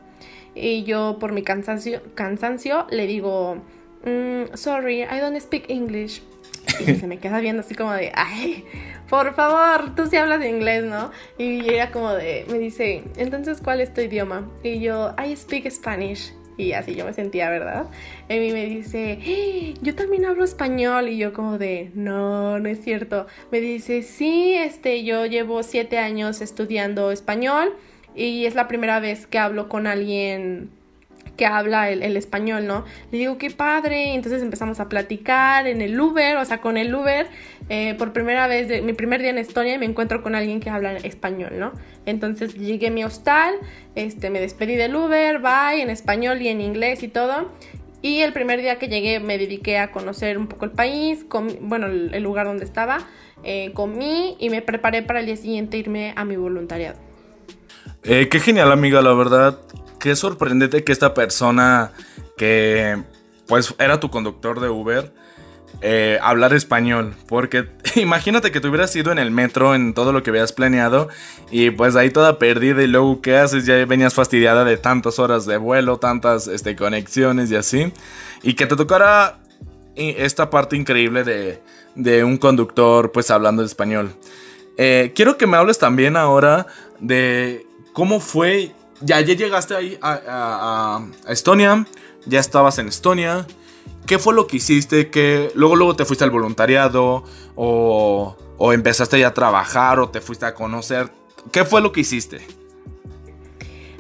Y 0.55 0.85
yo 0.85 1.19
por 1.21 1.33
mi 1.33 1.43
cansancio, 1.43 2.03
cansancio 2.15 2.87
le 2.91 3.07
digo, 3.07 3.57
mm, 4.05 4.55
sorry, 4.55 5.03
I 5.03 5.21
don't 5.21 5.39
speak 5.41 5.69
English. 5.69 6.23
Y 6.81 6.95
se 6.95 7.07
me 7.07 7.19
queda 7.19 7.41
viendo 7.41 7.61
así 7.61 7.75
como 7.75 7.93
de, 7.93 8.13
ay, 8.15 8.65
por 9.09 9.35
favor, 9.35 9.95
tú 9.95 10.07
sí 10.07 10.17
hablas 10.17 10.45
inglés, 10.45 10.85
¿no? 10.85 11.11
Y 11.39 11.69
ella 11.69 11.91
como 11.91 12.13
de, 12.13 12.47
me 12.51 12.59
dice, 12.59 13.03
entonces, 13.17 13.61
¿cuál 13.63 13.81
es 13.81 13.93
tu 13.93 14.01
idioma? 14.01 14.49
Y 14.63 14.81
yo, 14.81 15.15
I 15.23 15.35
speak 15.37 15.71
Spanish. 15.71 16.33
Y 16.57 16.73
así 16.73 16.95
yo 16.95 17.07
me 17.07 17.15
sentía, 17.15 17.49
¿verdad? 17.49 17.87
Y 18.29 18.53
me 18.53 18.67
dice, 18.67 19.19
¡Eh! 19.25 19.75
yo 19.81 19.95
también 19.95 20.27
hablo 20.27 20.45
español. 20.45 21.09
Y 21.09 21.17
yo 21.17 21.33
como 21.33 21.57
de, 21.57 21.91
no, 21.95 22.59
no 22.59 22.69
es 22.69 22.83
cierto. 22.83 23.27
Me 23.51 23.61
dice, 23.61 24.03
sí, 24.03 24.55
este, 24.55 25.03
yo 25.03 25.25
llevo 25.25 25.63
siete 25.63 25.97
años 25.97 26.43
estudiando 26.43 27.13
español 27.13 27.75
y 28.15 28.47
es 28.47 28.55
la 28.55 28.69
primera 28.69 29.01
vez 29.01 29.27
que 29.27 29.39
hablo 29.39 29.69
con 29.69 29.87
alguien 29.87 30.71
que 31.41 31.47
habla 31.47 31.89
el, 31.89 32.19
español, 32.19 32.67
¿no? 32.67 32.85
Le 33.11 33.17
digo, 33.17 33.39
qué 33.39 33.51
padre, 33.51 34.13
entonces 34.13 34.43
empezamos 34.43 34.79
a 34.79 34.91
platicar 34.91 35.67
en 35.67 35.81
el 35.81 35.99
Uber, 35.99 36.37
o 36.37 36.45
sea, 36.45 36.61
con 36.61 36.77
el 36.77 36.95
Uber, 36.95 37.29
eh, 37.71 37.95
por 37.95 38.13
primera 38.13 38.47
vez, 38.47 38.83
mi 38.83 38.93
primer 38.93 39.23
día 39.23 39.31
en 39.31 39.39
Estonia, 39.39 39.79
me 39.79 39.87
encuentro 39.87 40.23
con 40.23 40.35
alguien 40.35 40.61
que 40.61 40.69
habla 40.69 40.99
español, 40.99 41.53
¿no? 41.59 41.73
Entonces 42.05 42.57
llegué 42.57 42.89
a 42.89 42.91
mi 42.91 43.05
hostal, 43.05 43.55
este, 43.95 44.29
me 44.29 44.39
despedí 44.39 44.77
del 44.77 44.95
Uber, 44.95 45.39
bye, 45.39 45.81
en 45.81 45.89
español 45.89 46.43
y 46.43 46.49
en 46.49 46.61
inglés 46.61 47.03
y 47.03 47.09
todo. 47.09 47.51
Y 48.03 48.21
el 48.21 48.35
primer 48.35 48.61
día 48.61 48.79
que 48.79 48.89
llegué 48.89 49.19
me 49.19 49.39
dediqué 49.39 49.79
a 49.79 49.93
conocer 49.93 50.37
un 50.37 50.47
poco 50.47 50.67
el 50.67 50.73
país, 50.73 51.25
bueno, 51.63 51.87
el, 51.87 52.23
lugar 52.23 52.45
donde 52.45 52.67
estaba, 52.67 52.99
eh, 53.45 53.73
comí 53.73 54.37
y 54.39 54.51
me 54.51 54.61
preparé 54.61 55.01
para 55.01 55.21
el 55.21 55.27
día 55.27 55.37
siguiente 55.37 55.79
irme 55.79 56.13
a 56.17 56.27
mi 56.27 56.37
voluntariado. 56.37 57.10
Eh, 58.03 58.29
qué 58.29 58.41
genial, 58.41 58.73
amiga, 58.73 59.03
la 59.03 59.13
verdad 59.13 59.59
qué 60.01 60.17
sorprendente 60.17 60.83
que 60.83 60.91
esta 60.91 61.15
persona 61.15 61.93
que 62.37 63.01
pues 63.47 63.75
era 63.79 64.01
tu 64.01 64.11
conductor 64.11 64.59
de 64.59 64.69
Uber 64.69 65.13
eh, 65.83 66.19
hablar 66.23 66.53
español. 66.55 67.15
Porque 67.29 67.69
imagínate 67.95 68.51
que 68.51 68.61
te 68.61 68.69
hubieras 68.69 68.95
ido 68.97 69.13
en 69.13 69.19
el 69.19 69.31
metro 69.31 69.75
en 69.75 69.95
todo 69.95 70.13
lo 70.13 70.23
que 70.23 70.31
habías 70.31 70.53
planeado 70.53 71.09
y 71.51 71.71
pues 71.71 71.95
ahí 71.95 72.11
toda 72.11 72.39
perdida 72.39 72.83
y 72.83 72.89
luego 72.89 73.21
qué 73.21 73.37
haces, 73.37 73.67
ya 73.67 73.85
venías 73.87 74.15
fastidiada 74.15 74.65
de 74.65 74.77
tantas 74.77 75.19
horas 75.19 75.47
de 75.47 75.59
vuelo, 75.59 75.99
tantas 75.99 76.49
este, 76.49 76.75
conexiones 76.75 77.51
y 77.51 77.57
así. 77.57 77.93
Y 78.43 78.55
que 78.55 78.67
te 78.67 78.75
tocara 78.75 79.39
esta 79.95 80.49
parte 80.49 80.77
increíble 80.77 81.25
de, 81.25 81.63
de 81.95 82.25
un 82.25 82.39
conductor 82.39 83.13
pues 83.13 83.31
hablando 83.31 83.63
español. 83.63 84.15
Eh, 84.79 85.13
quiero 85.15 85.37
que 85.37 85.47
me 85.47 85.59
hables 85.59 85.79
también 85.79 86.17
ahora 86.17 86.67
de 87.01 87.67
cómo 87.93 88.21
fue 88.21 88.73
ya, 89.01 89.21
ya 89.21 89.35
llegaste 89.35 89.75
ahí 89.75 89.99
a, 90.03 91.07
Estonia, 91.29 91.87
ya 92.27 92.41
estabas 92.41 92.79
en 92.79 92.89
Estonia. 92.89 93.47
¿Qué 94.07 94.19
fue 94.19 94.35
lo 94.35 94.47
que 94.47 94.57
hiciste? 94.57 95.11
que 95.11 95.51
luego, 95.55 95.77
luego 95.77 95.97
te 95.97 96.05
fuiste 96.05 96.25
al 96.25 96.31
voluntariado 96.31 97.25
o, 97.55 98.37
o 98.59 98.73
empezaste 98.75 99.19
ya 99.19 99.29
a 99.29 99.35
trabajar 99.35 100.01
o 100.01 100.11
te 100.11 100.21
fuiste 100.21 100.45
a 100.45 100.55
conocer? 100.55 101.11
¿Qué 101.51 101.65
fue 101.65 101.81
lo 101.81 101.93
que 101.93 102.01
hiciste? 102.01 102.41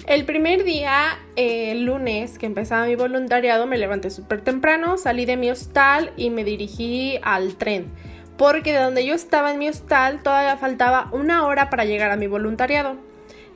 El 0.06 0.26
primer 0.26 0.64
día, 0.64 1.18
el 1.36 1.84
lunes 1.84 2.38
que 2.38 2.44
empezaba 2.44 2.84
mi 2.84 2.94
voluntariado, 2.94 3.66
me 3.66 3.78
levanté 3.78 4.10
súper 4.10 4.42
temprano, 4.42 4.98
salí 4.98 5.24
de 5.24 5.38
mi 5.38 5.50
hostal 5.50 6.12
y 6.16 6.28
me 6.28 6.44
dirigí 6.44 7.18
al 7.22 7.54
tren. 7.54 7.90
Porque 8.36 8.72
de 8.72 8.80
donde 8.80 9.06
yo 9.06 9.14
estaba 9.14 9.52
en 9.52 9.58
mi 9.58 9.68
hostal 9.68 10.22
todavía 10.22 10.56
faltaba 10.56 11.08
una 11.12 11.46
hora 11.46 11.70
para 11.70 11.84
llegar 11.84 12.10
a 12.10 12.16
mi 12.16 12.26
voluntariado. 12.26 12.96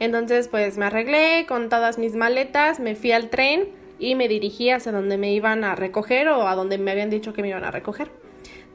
Entonces 0.00 0.48
pues 0.48 0.76
me 0.78 0.86
arreglé 0.86 1.46
con 1.46 1.68
todas 1.68 1.98
mis 1.98 2.14
maletas, 2.14 2.80
me 2.80 2.94
fui 2.94 3.12
al 3.12 3.30
tren 3.30 3.68
y 3.98 4.14
me 4.14 4.28
dirigí 4.28 4.70
hacia 4.70 4.92
donde 4.92 5.18
me 5.18 5.32
iban 5.32 5.64
a 5.64 5.74
recoger 5.74 6.28
o 6.28 6.48
a 6.48 6.54
donde 6.54 6.78
me 6.78 6.90
habían 6.90 7.10
dicho 7.10 7.32
que 7.32 7.42
me 7.42 7.48
iban 7.48 7.64
a 7.64 7.70
recoger. 7.70 8.10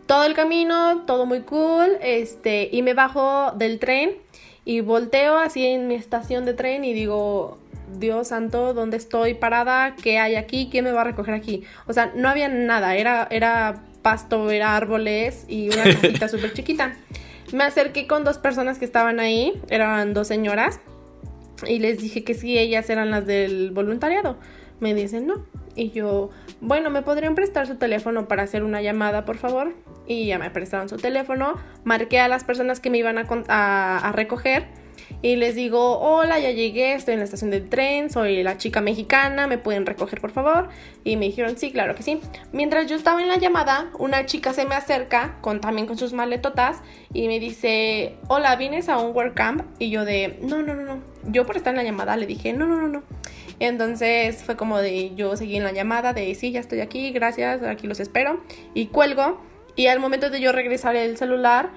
Todo 0.06 0.24
el 0.24 0.34
camino, 0.34 1.04
todo 1.06 1.26
muy 1.26 1.42
cool, 1.42 1.98
este, 2.02 2.70
y 2.72 2.82
me 2.82 2.94
bajo 2.94 3.52
del 3.52 3.80
tren 3.80 4.16
y 4.66 4.82
volteo 4.82 5.38
así 5.38 5.66
en 5.66 5.88
mi 5.88 5.96
estación 5.96 6.46
de 6.46 6.54
tren 6.54 6.84
y 6.84 6.94
digo, 6.94 7.60
Dios 7.98 8.30
santo, 8.30 8.74
¿dónde 8.74 8.98
estoy 8.98 9.34
parada? 9.34 9.96
¿Qué 9.96 10.20
hay 10.20 10.36
aquí? 10.36 10.70
¿Quién 10.72 10.86
me 10.86 10.92
va 10.92 11.02
a 11.02 11.04
recoger 11.04 11.34
aquí? 11.34 11.64
O 11.88 11.94
sea, 11.94 12.12
no 12.16 12.30
había 12.30 12.50
nada, 12.50 12.96
era, 12.96 13.28
era 13.30 13.84
pasto, 14.02 14.50
era 14.50 14.76
árboles 14.76 15.46
y 15.48 15.70
una 15.70 15.84
casita 16.02 16.28
súper 16.28 16.54
chiquita. 16.54 16.96
Me 17.52 17.64
acerqué 17.64 18.08
con 18.08 18.24
dos 18.24 18.38
personas 18.38 18.78
que 18.78 18.86
estaban 18.86 19.20
ahí, 19.20 19.60
eran 19.70 20.14
dos 20.14 20.28
señoras, 20.28 20.80
y 21.68 21.80
les 21.80 22.00
dije 22.00 22.24
que 22.24 22.34
sí, 22.34 22.58
ellas 22.58 22.90
eran 22.90 23.12
las 23.12 23.26
del 23.26 23.72
voluntariado. 23.72 24.38
Me 24.80 24.94
dicen 24.94 25.28
no. 25.28 25.44
Y 25.76 25.92
yo, 25.92 26.30
bueno, 26.62 26.90
¿me 26.90 27.02
podrían 27.02 27.36
prestar 27.36 27.68
su 27.68 27.76
teléfono 27.76 28.28
para 28.28 28.44
hacer 28.44 28.64
una 28.64 28.82
llamada, 28.82 29.26
por 29.26 29.38
favor? 29.38 29.74
Y 30.08 30.28
ya 30.28 30.40
me 30.40 30.50
prestaron 30.50 30.90
su 30.90 30.98
teléfono. 30.98 31.56
Marqué 31.84 32.20
a 32.20 32.28
las 32.28 32.44
personas 32.44 32.80
que 32.80 32.90
me 32.90 32.98
iban 32.98 33.18
a, 33.18 33.98
a 33.98 34.12
recoger 34.12 34.68
y 35.22 35.36
les 35.36 35.56
digo, 35.56 36.00
hola, 36.00 36.40
ya 36.40 36.52
llegué, 36.52 36.94
estoy 36.94 37.14
en 37.14 37.20
la 37.20 37.26
estación 37.26 37.52
del 37.52 37.68
tren, 37.68 38.10
soy 38.10 38.42
la 38.44 38.58
chica 38.58 38.82
mexicana, 38.82 39.48
¿me 39.48 39.58
pueden 39.58 39.86
recoger 39.86 40.22
por 40.22 40.32
favor? 40.32 40.70
Y 41.04 41.18
me 41.18 41.26
dijeron, 41.26 41.58
sí, 41.58 41.72
claro 41.72 41.96
que 41.96 42.04
sí. 42.04 42.22
Mientras 42.52 42.88
yo 42.88 42.96
estaba 42.96 43.22
en 43.22 43.28
la 43.28 43.38
llamada, 43.38 43.92
una 44.00 44.26
chica 44.26 44.54
se 44.54 44.66
me 44.66 44.76
acerca, 44.76 45.38
con, 45.42 45.60
también 45.62 45.88
con 45.88 45.98
sus 45.98 46.14
maletotas, 46.14 46.82
y 47.14 47.28
me 47.28 47.40
dice, 47.40 48.16
hola, 48.28 48.56
¿vienes 48.56 48.90
a 48.90 48.98
un 48.98 49.16
WordCamp? 49.16 49.64
Y 49.80 49.90
yo 49.90 50.06
de, 50.06 50.40
no, 50.42 50.62
no, 50.62 50.76
no, 50.76 50.84
no. 50.84 51.02
Yo 51.26 51.46
por 51.46 51.58
estar 51.58 51.72
en 51.72 51.78
la 51.78 51.84
llamada 51.84 52.16
le 52.16 52.26
dije, 52.26 52.54
no, 52.54 52.66
no, 52.66 52.78
no, 52.78 52.88
no. 52.88 53.04
Entonces 53.60 54.44
fue 54.44 54.56
como 54.56 54.80
de, 54.80 55.14
yo 55.16 55.36
seguí 55.36 55.58
en 55.58 55.64
la 55.64 55.74
llamada, 55.74 56.14
de, 56.14 56.34
sí, 56.36 56.52
ya 56.52 56.62
estoy 56.62 56.80
aquí, 56.80 57.12
gracias, 57.12 57.62
aquí 57.64 57.88
los 57.88 58.00
espero. 58.00 58.42
Y 58.74 58.88
cuelgo, 58.88 59.42
y 59.76 59.88
al 59.88 60.00
momento 60.00 60.30
de 60.30 60.40
yo 60.40 60.52
regresar 60.52 60.96
el 60.96 61.18
celular, 61.18 61.72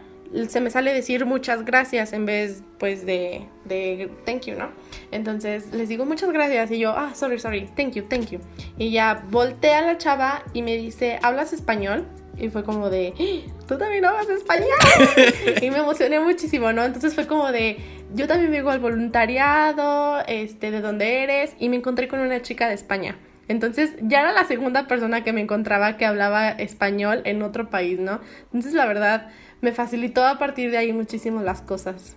se 0.49 0.61
me 0.61 0.71
sale 0.71 0.95
decir 0.95 1.27
muchas 1.27 1.65
gracias 1.65 2.13
en 2.13 2.27
vez 2.27 2.63
pues 2.79 3.05
de, 3.05 3.47
de 3.65 4.11
thank 4.25 4.43
you, 4.47 4.57
¿no? 4.57 4.71
Entonces 5.11 5.73
les 5.73 5.89
digo 5.89 6.07
muchas 6.07 6.31
gracias 6.33 6.71
y 6.71 6.79
yo, 6.79 6.93
ah, 6.97 7.15
sorry, 7.15 7.39
sorry, 7.39 7.69
thank 7.77 7.93
you, 7.93 8.05
thank 8.05 8.31
you. 8.31 8.41
Y 8.79 8.91
ya 8.91 9.25
volteé 9.31 9.75
a 9.75 9.83
la 9.83 9.99
chava 9.99 10.43
y 10.53 10.63
me 10.63 10.77
dice, 10.77 11.19
¿hablas 11.23 11.53
español? 11.53 12.07
Y 12.39 12.49
fue 12.49 12.65
como 12.65 12.89
de, 12.89 13.13
¡Ah! 13.19 13.53
tú 13.69 13.77
también 13.77 14.05
hablas 14.05 14.29
español. 14.31 14.69
y 15.63 15.71
me 15.71 15.79
emocioné 15.79 16.19
muchísimo, 16.19 16.73
¿no? 16.73 16.83
Entonces 16.85 17.15
fue 17.15 17.27
como 17.27 17.53
de, 17.53 17.77
yo 18.15 18.27
también 18.27 18.51
vengo 18.51 18.71
al 18.71 18.81
voluntariado, 18.81 20.23
este, 20.27 20.71
de 20.71 20.81
dónde 20.81 21.23
eres, 21.23 21.55
y 21.59 21.69
me 21.69 21.77
encontré 21.77 22.09
con 22.09 22.21
una 22.21 22.41
chica 22.41 22.69
de 22.69 22.75
España. 22.75 23.19
Entonces 23.49 23.93
ya 24.01 24.21
era 24.21 24.33
la 24.33 24.45
segunda 24.45 24.87
persona 24.87 25.25
que 25.25 25.33
me 25.33 25.41
encontraba 25.41 25.97
que 25.97 26.07
hablaba 26.07 26.51
español 26.51 27.23
en 27.25 27.43
otro 27.43 27.69
país, 27.69 27.99
¿no? 27.99 28.21
Entonces 28.45 28.73
la 28.73 28.87
verdad 28.87 29.29
me 29.63 29.73
facilitó 29.73 30.27
a 30.27 30.39
partir 30.39 30.71
de 30.71 30.77
ahí 30.77 30.93
muchísimo 30.93 31.41
las 31.41 31.63
cosas. 31.63 32.17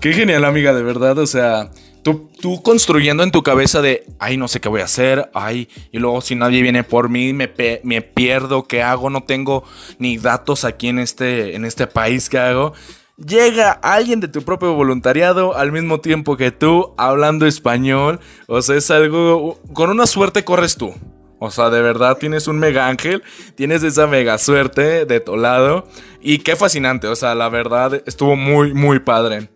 Qué 0.00 0.12
genial, 0.14 0.44
amiga, 0.44 0.72
de 0.72 0.82
verdad. 0.82 1.18
O 1.18 1.26
sea, 1.26 1.70
tú, 2.02 2.30
tú 2.40 2.62
construyendo 2.62 3.22
en 3.22 3.30
tu 3.30 3.42
cabeza 3.42 3.82
de, 3.82 4.06
ay, 4.18 4.38
no 4.38 4.48
sé 4.48 4.60
qué 4.60 4.68
voy 4.70 4.80
a 4.80 4.84
hacer, 4.84 5.30
ay, 5.34 5.68
y 5.92 5.98
luego 5.98 6.22
si 6.22 6.34
nadie 6.34 6.62
viene 6.62 6.82
por 6.82 7.10
mí, 7.10 7.34
me, 7.34 7.52
me 7.84 8.02
pierdo, 8.02 8.64
¿qué 8.66 8.82
hago? 8.82 9.10
No 9.10 9.22
tengo 9.22 9.62
ni 9.98 10.16
datos 10.16 10.64
aquí 10.64 10.88
en 10.88 10.98
este, 10.98 11.54
en 11.54 11.66
este 11.66 11.86
país, 11.86 12.30
¿qué 12.30 12.38
hago? 12.38 12.72
Llega 13.18 13.72
alguien 13.72 14.20
de 14.20 14.28
tu 14.28 14.40
propio 14.42 14.72
voluntariado 14.72 15.54
al 15.54 15.72
mismo 15.72 16.00
tiempo 16.00 16.38
que 16.38 16.50
tú, 16.50 16.94
hablando 16.96 17.46
español. 17.46 18.18
O 18.46 18.62
sea, 18.62 18.76
es 18.76 18.90
algo, 18.90 19.60
con 19.74 19.90
una 19.90 20.06
suerte 20.06 20.42
corres 20.42 20.76
tú. 20.76 20.94
O 21.40 21.50
sea, 21.50 21.70
de 21.70 21.80
verdad 21.80 22.18
tienes 22.18 22.46
un 22.48 22.58
mega 22.58 22.86
ángel, 22.86 23.22
tienes 23.54 23.82
esa 23.82 24.06
mega 24.06 24.36
suerte 24.36 25.06
de 25.06 25.20
tu 25.20 25.36
lado. 25.36 25.88
Y 26.20 26.38
qué 26.38 26.54
fascinante, 26.54 27.08
o 27.08 27.16
sea, 27.16 27.34
la 27.34 27.48
verdad 27.48 28.02
estuvo 28.06 28.36
muy, 28.36 28.74
muy 28.74 29.00
padre. 29.00 29.48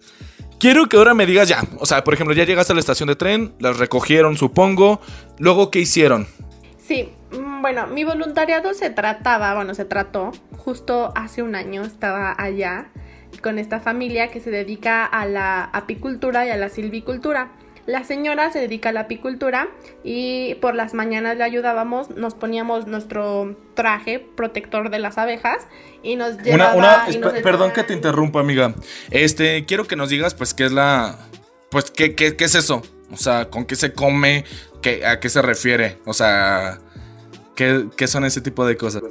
Quiero 0.58 0.88
que 0.88 0.96
ahora 0.96 1.12
me 1.12 1.26
digas 1.26 1.46
ya, 1.46 1.62
o 1.78 1.84
sea, 1.84 2.02
por 2.02 2.14
ejemplo, 2.14 2.34
ya 2.34 2.44
llegaste 2.44 2.72
a 2.72 2.74
la 2.74 2.80
estación 2.80 3.08
de 3.08 3.16
tren, 3.16 3.54
las 3.60 3.78
recogieron, 3.78 4.38
supongo. 4.38 5.02
Luego, 5.38 5.70
¿qué 5.70 5.80
hicieron? 5.80 6.26
Sí, 6.78 7.10
mm, 7.32 7.60
bueno, 7.60 7.86
mi 7.86 8.02
voluntariado 8.02 8.72
se 8.72 8.88
trataba, 8.88 9.54
bueno, 9.54 9.74
se 9.74 9.84
trató, 9.84 10.32
justo 10.56 11.12
hace 11.14 11.42
un 11.42 11.54
año 11.54 11.82
estaba 11.82 12.34
allá 12.38 12.88
con 13.42 13.58
esta 13.58 13.78
familia 13.78 14.30
que 14.30 14.40
se 14.40 14.50
dedica 14.50 15.04
a 15.04 15.26
la 15.26 15.64
apicultura 15.64 16.46
y 16.46 16.50
a 16.50 16.56
la 16.56 16.70
silvicultura. 16.70 17.52
La 17.86 18.02
señora 18.04 18.50
se 18.50 18.60
dedica 18.60 18.88
a 18.88 18.92
la 18.92 19.00
apicultura 19.00 19.68
y 20.02 20.54
por 20.56 20.74
las 20.74 20.94
mañanas 20.94 21.36
le 21.36 21.44
ayudábamos, 21.44 22.10
nos 22.10 22.34
poníamos 22.34 22.86
nuestro 22.86 23.56
traje 23.74 24.20
protector 24.20 24.90
de 24.90 24.98
las 24.98 25.18
abejas 25.18 25.66
y 26.02 26.16
nos 26.16 26.38
llevaba... 26.38 27.06
perdón 27.42 27.72
que 27.72 27.82
te 27.82 27.92
interrumpa, 27.92 28.40
amiga. 28.40 28.74
Este, 29.10 29.66
quiero 29.66 29.86
que 29.86 29.96
nos 29.96 30.08
digas, 30.08 30.34
pues, 30.34 30.54
qué 30.54 30.64
es 30.64 30.72
la... 30.72 31.18
Pues, 31.70 31.90
¿qué, 31.90 32.14
qué, 32.14 32.36
qué 32.36 32.44
es 32.44 32.54
eso? 32.54 32.82
O 33.12 33.16
sea, 33.16 33.50
¿con 33.50 33.66
qué 33.66 33.76
se 33.76 33.92
come? 33.92 34.44
¿Qué, 34.80 35.04
¿A 35.04 35.20
qué 35.20 35.28
se 35.28 35.42
refiere? 35.42 35.98
O 36.06 36.14
sea, 36.14 36.78
¿qué, 37.54 37.86
qué 37.96 38.06
son 38.06 38.24
ese 38.24 38.40
tipo 38.40 38.66
de 38.66 38.76
cosas? 38.76 39.02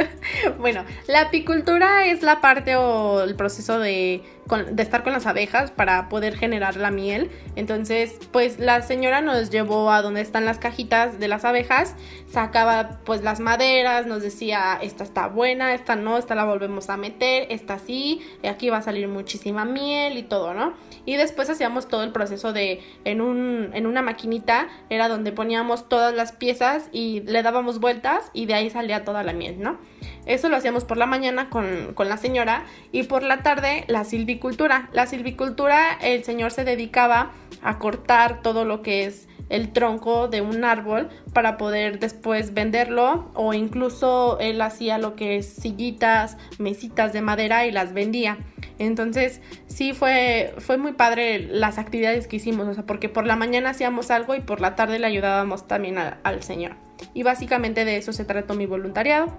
bueno, 0.58 0.84
la 1.06 1.22
apicultura 1.22 2.06
es 2.06 2.22
la 2.22 2.40
parte 2.40 2.76
o 2.76 3.22
el 3.22 3.34
proceso 3.34 3.78
de 3.78 4.22
de 4.46 4.82
estar 4.82 5.02
con 5.02 5.12
las 5.12 5.26
abejas 5.26 5.70
para 5.70 6.08
poder 6.08 6.36
generar 6.36 6.76
la 6.76 6.90
miel. 6.90 7.30
Entonces, 7.56 8.18
pues 8.32 8.58
la 8.58 8.82
señora 8.82 9.20
nos 9.20 9.50
llevó 9.50 9.90
a 9.90 10.02
donde 10.02 10.20
están 10.20 10.44
las 10.44 10.58
cajitas 10.58 11.18
de 11.18 11.28
las 11.28 11.44
abejas, 11.44 11.94
sacaba 12.28 13.00
pues 13.04 13.22
las 13.22 13.40
maderas, 13.40 14.06
nos 14.06 14.22
decía, 14.22 14.78
esta 14.82 15.04
está 15.04 15.28
buena, 15.28 15.74
esta 15.74 15.96
no, 15.96 16.18
esta 16.18 16.34
la 16.34 16.44
volvemos 16.44 16.90
a 16.90 16.96
meter, 16.96 17.46
esta 17.50 17.78
sí, 17.78 18.20
aquí 18.46 18.68
va 18.68 18.78
a 18.78 18.82
salir 18.82 19.08
muchísima 19.08 19.64
miel 19.64 20.18
y 20.18 20.22
todo, 20.22 20.54
¿no? 20.54 20.74
Y 21.06 21.16
después 21.16 21.48
hacíamos 21.48 21.88
todo 21.88 22.02
el 22.02 22.12
proceso 22.12 22.52
de 22.52 22.80
en, 23.04 23.20
un, 23.20 23.70
en 23.72 23.86
una 23.86 24.02
maquinita, 24.02 24.68
era 24.90 25.08
donde 25.08 25.32
poníamos 25.32 25.88
todas 25.88 26.14
las 26.14 26.32
piezas 26.32 26.88
y 26.92 27.20
le 27.22 27.42
dábamos 27.42 27.78
vueltas 27.78 28.30
y 28.32 28.46
de 28.46 28.54
ahí 28.54 28.70
salía 28.70 29.04
toda 29.04 29.22
la 29.22 29.32
miel, 29.32 29.60
¿no? 29.60 29.78
Eso 30.26 30.48
lo 30.48 30.56
hacíamos 30.56 30.84
por 30.84 30.96
la 30.96 31.06
mañana 31.06 31.50
con, 31.50 31.92
con 31.94 32.08
la 32.08 32.16
señora 32.16 32.64
y 32.92 33.04
por 33.04 33.22
la 33.22 33.42
tarde 33.42 33.84
la 33.88 34.04
silvicultura. 34.04 34.88
La 34.92 35.06
silvicultura, 35.06 35.98
el 36.00 36.24
señor 36.24 36.50
se 36.52 36.64
dedicaba 36.64 37.32
a 37.62 37.78
cortar 37.78 38.42
todo 38.42 38.64
lo 38.64 38.82
que 38.82 39.04
es 39.04 39.28
el 39.52 39.70
tronco 39.72 40.28
de 40.28 40.40
un 40.40 40.64
árbol 40.64 41.10
para 41.34 41.58
poder 41.58 41.98
después 41.98 42.54
venderlo 42.54 43.30
o 43.34 43.52
incluso 43.52 44.38
él 44.40 44.60
hacía 44.62 44.96
lo 44.96 45.14
que 45.14 45.36
es 45.36 45.46
sillitas, 45.46 46.38
mesitas 46.58 47.12
de 47.12 47.20
madera 47.20 47.66
y 47.66 47.70
las 47.70 47.92
vendía. 47.92 48.38
Entonces 48.78 49.42
sí 49.66 49.92
fue, 49.92 50.54
fue 50.58 50.78
muy 50.78 50.92
padre 50.92 51.38
las 51.38 51.76
actividades 51.76 52.26
que 52.26 52.36
hicimos, 52.36 52.66
o 52.66 52.74
sea, 52.74 52.86
porque 52.86 53.10
por 53.10 53.26
la 53.26 53.36
mañana 53.36 53.70
hacíamos 53.70 54.10
algo 54.10 54.34
y 54.34 54.40
por 54.40 54.60
la 54.60 54.74
tarde 54.74 54.98
le 54.98 55.06
ayudábamos 55.06 55.68
también 55.68 55.98
al 55.98 56.42
Señor. 56.42 56.76
Y 57.12 57.22
básicamente 57.22 57.84
de 57.84 57.96
eso 57.98 58.12
se 58.14 58.24
trató 58.24 58.54
mi 58.54 58.64
voluntariado. 58.64 59.36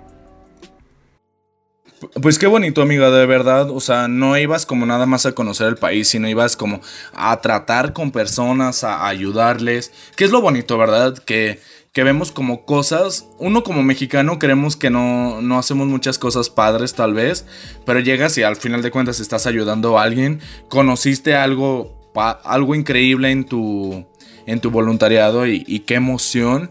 Pues 2.22 2.40
qué 2.40 2.48
bonito, 2.48 2.82
amiga, 2.82 3.10
de 3.10 3.26
verdad. 3.26 3.70
O 3.70 3.80
sea, 3.80 4.08
no 4.08 4.38
ibas 4.38 4.66
como 4.66 4.86
nada 4.86 5.06
más 5.06 5.26
a 5.26 5.34
conocer 5.34 5.68
el 5.68 5.76
país, 5.76 6.08
sino 6.08 6.28
ibas 6.28 6.56
como 6.56 6.82
a 7.14 7.40
tratar 7.42 7.94
con 7.94 8.12
personas, 8.12 8.84
a 8.84 9.08
ayudarles. 9.08 9.92
Que 10.16 10.26
es 10.26 10.32
lo 10.32 10.42
bonito, 10.42 10.78
¿verdad? 10.78 11.18
Que, 11.18 11.60
que 11.92 12.04
vemos 12.04 12.32
como 12.32 12.66
cosas. 12.66 13.28
Uno 13.38 13.64
como 13.64 13.84
mexicano 13.84 14.40
creemos 14.40 14.76
que 14.76 14.90
no, 14.90 15.42
no 15.42 15.60
hacemos 15.60 15.88
muchas 15.88 16.18
cosas 16.18 16.50
padres, 16.50 16.94
tal 16.94 17.14
vez. 17.14 17.46
Pero 17.86 18.00
llegas 18.00 18.38
y 18.38 18.44
al 18.44 18.56
final 18.56 18.82
de 18.82 18.92
cuentas 18.92 19.20
estás 19.20 19.46
ayudando 19.46 19.98
a 19.98 20.04
alguien. 20.04 20.40
Conociste 20.70 21.36
algo, 21.36 22.12
algo 22.44 22.76
increíble 22.76 23.32
en 23.32 23.46
tu, 23.46 24.06
en 24.46 24.60
tu 24.60 24.72
voluntariado 24.72 25.48
y, 25.48 25.64
y 25.68 25.82
qué 25.82 25.96
emoción. 25.96 26.70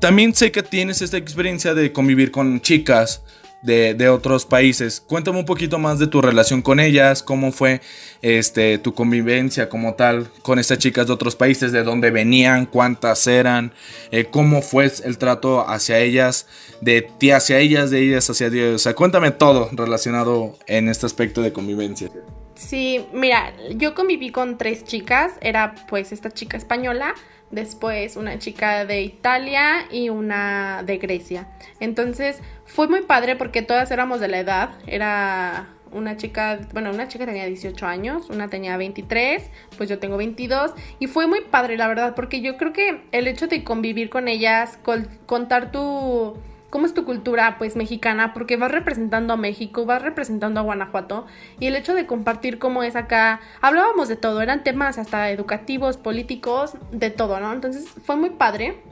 También 0.00 0.34
sé 0.34 0.52
que 0.52 0.62
tienes 0.62 1.02
esta 1.02 1.16
experiencia 1.16 1.74
de 1.74 1.92
convivir 1.92 2.30
con 2.30 2.60
chicas 2.60 3.22
de, 3.62 4.08
otros 4.08 4.46
países. 4.46 5.00
Cuéntame 5.00 5.38
un 5.38 5.44
poquito 5.44 5.78
más 5.78 5.98
de 5.98 6.06
tu 6.06 6.22
relación 6.22 6.62
con 6.62 6.80
ellas, 6.80 7.22
cómo 7.22 7.52
fue 7.52 7.80
este, 8.22 8.78
tu 8.78 8.94
convivencia 8.94 9.68
como 9.68 9.94
tal 9.94 10.28
con 10.42 10.58
estas 10.58 10.78
chicas 10.78 11.06
de 11.06 11.12
otros 11.12 11.36
países, 11.36 11.72
de 11.72 11.82
dónde 11.82 12.10
venían, 12.10 12.66
cuántas 12.66 13.26
eran, 13.26 13.72
eh, 14.10 14.26
cómo 14.30 14.62
fue 14.62 14.90
el 15.04 15.18
trato 15.18 15.68
hacia 15.68 15.98
ellas, 15.98 16.46
de 16.80 17.02
ti 17.02 17.30
hacia 17.30 17.58
ellas, 17.58 17.90
de 17.90 18.00
ellas 18.00 18.28
hacia 18.30 18.50
Dios. 18.50 18.74
O 18.74 18.78
sea, 18.78 18.94
cuéntame 18.94 19.30
todo 19.30 19.68
relacionado 19.72 20.56
en 20.66 20.88
este 20.88 21.06
aspecto 21.06 21.42
de 21.42 21.52
convivencia. 21.52 22.10
Sí, 22.58 23.06
mira, 23.12 23.52
yo 23.70 23.94
conviví 23.94 24.30
con 24.30 24.58
tres 24.58 24.82
chicas, 24.82 25.34
era 25.40 25.76
pues 25.86 26.10
esta 26.10 26.32
chica 26.32 26.56
española, 26.56 27.14
después 27.52 28.16
una 28.16 28.40
chica 28.40 28.84
de 28.84 29.00
Italia 29.02 29.86
y 29.92 30.08
una 30.08 30.82
de 30.82 30.98
Grecia. 30.98 31.46
Entonces 31.78 32.40
fue 32.66 32.88
muy 32.88 33.02
padre 33.02 33.36
porque 33.36 33.62
todas 33.62 33.92
éramos 33.92 34.18
de 34.18 34.26
la 34.26 34.40
edad, 34.40 34.70
era 34.88 35.68
una 35.92 36.16
chica, 36.16 36.58
bueno, 36.72 36.90
una 36.90 37.06
chica 37.06 37.26
tenía 37.26 37.46
18 37.46 37.86
años, 37.86 38.28
una 38.28 38.48
tenía 38.48 38.76
23, 38.76 39.48
pues 39.76 39.88
yo 39.88 40.00
tengo 40.00 40.16
22 40.16 40.72
y 40.98 41.06
fue 41.06 41.28
muy 41.28 41.42
padre 41.42 41.76
la 41.76 41.86
verdad 41.86 42.16
porque 42.16 42.40
yo 42.40 42.56
creo 42.56 42.72
que 42.72 43.02
el 43.12 43.28
hecho 43.28 43.46
de 43.46 43.62
convivir 43.62 44.10
con 44.10 44.26
ellas, 44.26 44.80
contar 45.26 45.70
tu 45.70 46.36
cómo 46.70 46.86
es 46.86 46.94
tu 46.94 47.04
cultura 47.04 47.56
pues 47.58 47.76
mexicana, 47.76 48.34
porque 48.34 48.56
vas 48.56 48.70
representando 48.70 49.34
a 49.34 49.36
México, 49.36 49.86
vas 49.86 50.02
representando 50.02 50.60
a 50.60 50.62
Guanajuato 50.62 51.26
y 51.58 51.66
el 51.66 51.76
hecho 51.76 51.94
de 51.94 52.06
compartir 52.06 52.58
cómo 52.58 52.82
es 52.82 52.96
acá, 52.96 53.40
hablábamos 53.60 54.08
de 54.08 54.16
todo, 54.16 54.42
eran 54.42 54.64
temas 54.64 54.98
hasta 54.98 55.30
educativos, 55.30 55.96
políticos, 55.96 56.74
de 56.90 57.10
todo, 57.10 57.40
¿no? 57.40 57.52
Entonces 57.52 57.88
fue 58.04 58.16
muy 58.16 58.30
padre. 58.30 58.82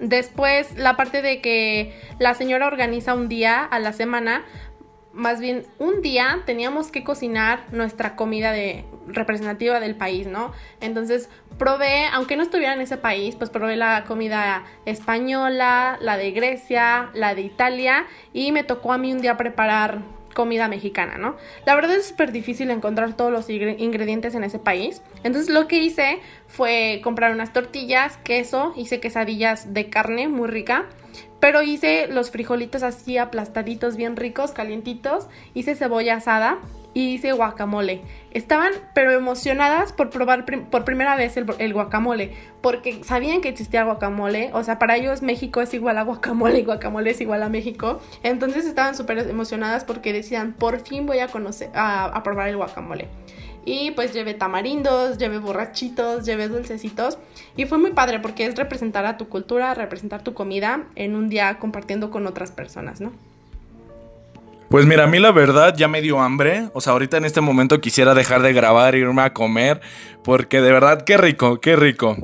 Después 0.00 0.76
la 0.76 0.96
parte 0.96 1.22
de 1.22 1.40
que 1.40 1.98
la 2.20 2.34
señora 2.34 2.68
organiza 2.68 3.14
un 3.14 3.28
día 3.28 3.64
a 3.64 3.80
la 3.80 3.92
semana 3.92 4.44
más 5.18 5.40
bien 5.40 5.66
un 5.80 6.00
día 6.00 6.42
teníamos 6.46 6.92
que 6.92 7.02
cocinar 7.02 7.64
nuestra 7.72 8.14
comida 8.14 8.52
de 8.52 8.84
representativa 9.08 9.80
del 9.80 9.96
país, 9.96 10.28
¿no? 10.28 10.52
Entonces 10.80 11.28
probé, 11.58 12.06
aunque 12.12 12.36
no 12.36 12.42
estuviera 12.42 12.72
en 12.72 12.80
ese 12.80 12.96
país, 12.96 13.34
pues 13.34 13.50
probé 13.50 13.76
la 13.76 14.04
comida 14.04 14.64
española, 14.86 15.98
la 16.00 16.16
de 16.16 16.30
Grecia, 16.30 17.10
la 17.14 17.34
de 17.34 17.42
Italia 17.42 18.06
y 18.32 18.52
me 18.52 18.64
tocó 18.64 18.92
a 18.92 18.98
mí 18.98 19.12
un 19.12 19.20
día 19.20 19.36
preparar 19.36 19.98
comida 20.34 20.68
mexicana, 20.68 21.18
¿no? 21.18 21.36
La 21.66 21.74
verdad 21.74 21.96
es 21.96 22.06
súper 22.06 22.30
difícil 22.30 22.70
encontrar 22.70 23.14
todos 23.16 23.32
los 23.32 23.50
ingredientes 23.50 24.36
en 24.36 24.44
ese 24.44 24.60
país. 24.60 25.02
Entonces 25.24 25.52
lo 25.52 25.66
que 25.66 25.82
hice 25.82 26.20
fue 26.46 27.00
comprar 27.02 27.32
unas 27.32 27.52
tortillas, 27.52 28.18
queso, 28.18 28.72
hice 28.76 29.00
quesadillas 29.00 29.74
de 29.74 29.90
carne 29.90 30.28
muy 30.28 30.48
rica 30.48 30.86
pero 31.40 31.62
hice 31.62 32.08
los 32.08 32.30
frijolitos 32.30 32.82
así 32.82 33.18
aplastaditos, 33.18 33.96
bien 33.96 34.16
ricos, 34.16 34.52
calientitos. 34.52 35.28
Hice 35.54 35.74
cebolla 35.76 36.16
asada 36.16 36.58
y 36.94 37.14
hice 37.14 37.32
guacamole. 37.32 38.02
Estaban 38.32 38.72
pero 38.94 39.12
emocionadas 39.12 39.92
por 39.92 40.10
probar 40.10 40.44
por 40.70 40.84
primera 40.84 41.16
vez 41.16 41.36
el, 41.36 41.72
guacamole, 41.72 42.32
porque 42.60 43.04
sabían 43.04 43.40
que 43.40 43.48
existía 43.48 43.84
guacamole, 43.84 44.50
o 44.52 44.64
sea, 44.64 44.78
para 44.78 44.96
ellos 44.96 45.22
México 45.22 45.60
es 45.60 45.72
igual 45.74 45.98
a 45.98 46.02
guacamole 46.02 46.58
y 46.58 46.64
guacamole 46.64 47.10
es 47.10 47.20
igual 47.20 47.42
a 47.42 47.48
México, 47.48 48.00
entonces 48.22 48.64
estaban 48.66 48.96
súper 48.96 49.18
emocionadas 49.18 49.84
porque 49.84 50.12
decían, 50.12 50.54
por 50.54 50.80
fin 50.80 51.06
voy 51.06 51.20
a 51.20 51.28
conocer, 51.28 51.70
a 51.74 52.20
probar 52.22 52.48
el 52.48 52.56
guacamole. 52.56 53.08
Y 53.64 53.90
pues 53.92 54.12
llevé 54.12 54.34
tamarindos, 54.34 55.18
llevé 55.18 55.38
borrachitos, 55.38 56.24
llevé 56.24 56.48
dulcecitos. 56.48 57.18
Y 57.56 57.66
fue 57.66 57.78
muy 57.78 57.92
padre 57.92 58.20
porque 58.20 58.46
es 58.46 58.56
representar 58.56 59.04
a 59.06 59.16
tu 59.16 59.28
cultura, 59.28 59.74
representar 59.74 60.22
tu 60.22 60.34
comida 60.34 60.84
en 60.94 61.16
un 61.16 61.28
día 61.28 61.58
compartiendo 61.58 62.10
con 62.10 62.26
otras 62.26 62.50
personas, 62.50 63.00
¿no? 63.00 63.12
Pues 64.68 64.84
mira, 64.84 65.04
a 65.04 65.06
mí 65.06 65.18
la 65.18 65.32
verdad 65.32 65.74
ya 65.76 65.88
me 65.88 66.02
dio 66.02 66.20
hambre. 66.20 66.68
O 66.74 66.80
sea, 66.80 66.92
ahorita 66.92 67.16
en 67.16 67.24
este 67.24 67.40
momento 67.40 67.80
quisiera 67.80 68.14
dejar 68.14 68.42
de 68.42 68.52
grabar 68.52 68.94
e 68.94 68.98
irme 68.98 69.22
a 69.22 69.32
comer. 69.32 69.80
Porque 70.22 70.60
de 70.60 70.70
verdad, 70.70 71.02
qué 71.04 71.16
rico, 71.16 71.60
qué 71.60 71.74
rico. 71.74 72.16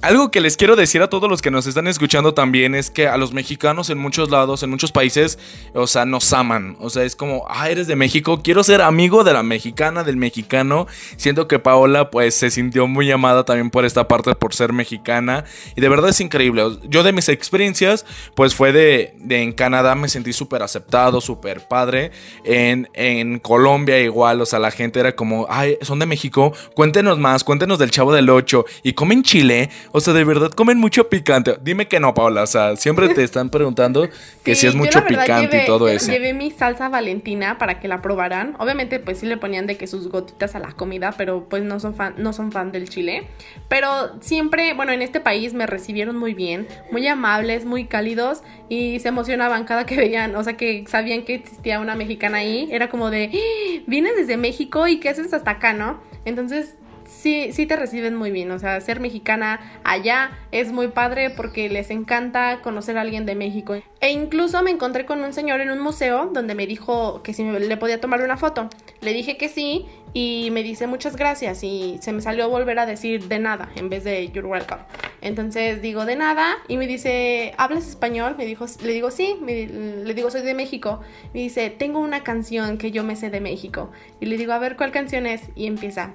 Algo 0.00 0.30
que 0.30 0.40
les 0.40 0.56
quiero 0.56 0.76
decir 0.76 1.02
a 1.02 1.10
todos 1.10 1.28
los 1.28 1.42
que 1.42 1.50
nos 1.50 1.66
están 1.66 1.88
escuchando 1.88 2.32
también 2.32 2.76
es 2.76 2.88
que 2.88 3.08
a 3.08 3.16
los 3.16 3.32
mexicanos 3.32 3.90
en 3.90 3.98
muchos 3.98 4.30
lados, 4.30 4.62
en 4.62 4.70
muchos 4.70 4.92
países, 4.92 5.40
o 5.74 5.88
sea, 5.88 6.04
nos 6.04 6.32
aman. 6.32 6.76
O 6.78 6.88
sea, 6.88 7.02
es 7.02 7.16
como, 7.16 7.44
ah, 7.48 7.68
eres 7.68 7.88
de 7.88 7.96
México, 7.96 8.40
quiero 8.40 8.62
ser 8.62 8.80
amigo 8.80 9.24
de 9.24 9.32
la 9.32 9.42
mexicana, 9.42 10.04
del 10.04 10.16
mexicano. 10.16 10.86
Siento 11.16 11.48
que 11.48 11.58
Paola 11.58 12.10
pues 12.10 12.36
se 12.36 12.52
sintió 12.52 12.86
muy 12.86 13.10
amada 13.10 13.44
también 13.44 13.70
por 13.70 13.84
esta 13.84 14.06
parte, 14.06 14.36
por 14.36 14.54
ser 14.54 14.72
mexicana. 14.72 15.44
Y 15.74 15.80
de 15.80 15.88
verdad 15.88 16.10
es 16.10 16.20
increíble. 16.20 16.62
Yo 16.84 17.02
de 17.02 17.12
mis 17.12 17.28
experiencias, 17.28 18.06
pues 18.36 18.54
fue 18.54 18.70
de, 18.70 19.16
en 19.28 19.52
Canadá 19.52 19.96
me 19.96 20.08
sentí 20.08 20.32
súper 20.32 20.62
aceptado, 20.62 21.20
súper 21.20 21.66
padre. 21.66 22.12
En, 22.44 22.88
en 22.94 23.40
Colombia 23.40 23.98
igual, 23.98 24.40
o 24.42 24.46
sea, 24.46 24.60
la 24.60 24.70
gente 24.70 25.00
era 25.00 25.16
como, 25.16 25.48
ay, 25.50 25.76
son 25.82 25.98
de 25.98 26.06
México, 26.06 26.52
cuéntenos 26.76 27.18
más, 27.18 27.42
cuéntenos 27.42 27.80
del 27.80 27.90
Chavo 27.90 28.12
del 28.12 28.30
8. 28.30 28.64
Y 28.84 28.92
comen 28.92 29.24
chile. 29.24 29.68
O 29.92 30.00
sea, 30.00 30.14
de 30.14 30.24
verdad 30.24 30.50
comen 30.50 30.78
mucho 30.78 31.08
picante. 31.08 31.56
Dime 31.62 31.88
que 31.88 32.00
no, 32.00 32.14
Paula. 32.14 32.42
O 32.42 32.46
sea, 32.46 32.76
siempre 32.76 33.08
te 33.14 33.24
están 33.24 33.50
preguntando 33.50 34.08
que 34.44 34.54
si 34.54 34.66
es 34.66 34.74
mucho 34.74 35.04
picante 35.04 35.62
y 35.62 35.66
todo 35.66 35.88
eso. 35.88 36.10
Llevé 36.10 36.34
mi 36.34 36.50
salsa 36.50 36.88
valentina 36.88 37.58
para 37.58 37.80
que 37.80 37.88
la 37.88 38.02
probaran. 38.02 38.56
Obviamente, 38.58 38.98
pues 38.98 39.18
sí 39.18 39.26
le 39.26 39.36
ponían 39.36 39.66
de 39.66 39.76
que 39.76 39.86
sus 39.86 40.08
gotitas 40.08 40.54
a 40.54 40.58
la 40.58 40.72
comida, 40.72 41.12
pero 41.16 41.48
pues 41.48 41.62
no 41.62 41.80
son 41.80 41.94
fan, 41.94 42.14
no 42.18 42.32
son 42.32 42.52
fan 42.52 42.72
del 42.72 42.88
chile. 42.88 43.26
Pero 43.68 44.20
siempre, 44.20 44.74
bueno, 44.74 44.92
en 44.92 45.02
este 45.02 45.20
país 45.20 45.54
me 45.54 45.66
recibieron 45.66 46.16
muy 46.16 46.34
bien, 46.34 46.68
muy 46.90 47.06
amables, 47.06 47.64
muy 47.64 47.86
cálidos 47.86 48.42
y 48.68 49.00
se 49.00 49.08
emocionaban 49.08 49.64
cada 49.64 49.86
que 49.86 49.96
veían, 49.96 50.36
o 50.36 50.44
sea, 50.44 50.56
que 50.56 50.84
sabían 50.86 51.22
que 51.22 51.34
existía 51.34 51.80
una 51.80 51.94
mexicana 51.94 52.38
ahí. 52.38 52.68
Era 52.70 52.88
como 52.88 53.10
de, 53.10 53.30
¡Ah! 53.32 53.82
vienes 53.86 54.16
desde 54.16 54.36
México 54.36 54.86
y 54.86 55.00
qué 55.00 55.08
haces 55.08 55.32
hasta 55.32 55.52
acá, 55.52 55.72
¿no? 55.72 56.00
Entonces 56.24 56.74
sí, 57.08 57.52
sí 57.52 57.66
te 57.66 57.76
reciben 57.76 58.14
muy 58.14 58.30
bien. 58.30 58.50
O 58.50 58.58
sea, 58.58 58.80
ser 58.80 59.00
mexicana 59.00 59.80
allá 59.84 60.30
es 60.52 60.72
muy 60.72 60.88
padre 60.88 61.30
porque 61.30 61.68
les 61.68 61.90
encanta 61.90 62.60
conocer 62.62 62.98
a 62.98 63.00
alguien 63.00 63.26
de 63.26 63.34
México. 63.34 63.74
E 64.00 64.10
incluso 64.12 64.62
me 64.62 64.70
encontré 64.70 65.06
con 65.06 65.22
un 65.22 65.32
señor 65.32 65.60
en 65.60 65.70
un 65.70 65.80
museo 65.80 66.30
donde 66.32 66.54
me 66.54 66.66
dijo 66.66 67.22
que 67.22 67.32
si 67.32 67.42
le 67.44 67.76
podía 67.76 68.00
tomar 68.00 68.22
una 68.22 68.36
foto. 68.36 68.68
Le 69.00 69.12
dije 69.12 69.36
que 69.36 69.48
sí 69.48 69.86
y 70.12 70.50
me 70.52 70.62
dice 70.62 70.86
muchas 70.86 71.16
gracias 71.16 71.62
y 71.62 71.98
se 72.00 72.12
me 72.12 72.20
salió 72.20 72.48
volver 72.48 72.78
a 72.78 72.86
decir 72.86 73.28
de 73.28 73.38
nada 73.38 73.70
en 73.76 73.88
vez 73.88 74.04
de 74.04 74.28
you're 74.28 74.48
welcome. 74.48 74.82
Entonces 75.20 75.82
digo, 75.82 76.04
de 76.04 76.16
nada. 76.16 76.56
Y 76.68 76.76
me 76.76 76.86
dice, 76.86 77.54
¿hablas 77.56 77.88
español? 77.88 78.34
Me 78.38 78.46
dijo, 78.46 78.66
le 78.82 78.92
digo, 78.92 79.10
sí. 79.10 79.36
le 79.44 80.14
digo, 80.14 80.30
soy 80.30 80.42
de 80.42 80.54
México. 80.54 81.00
Me 81.34 81.40
dice, 81.40 81.70
tengo 81.70 82.00
una 82.00 82.22
canción 82.22 82.78
que 82.78 82.90
yo 82.90 83.04
me 83.04 83.16
sé 83.16 83.30
de 83.30 83.40
México. 83.40 83.90
Y 84.20 84.26
le 84.26 84.36
digo, 84.36 84.52
a 84.52 84.58
ver, 84.58 84.76
¿cuál 84.76 84.92
canción 84.92 85.26
es? 85.26 85.42
Y 85.56 85.66
empieza, 85.66 86.14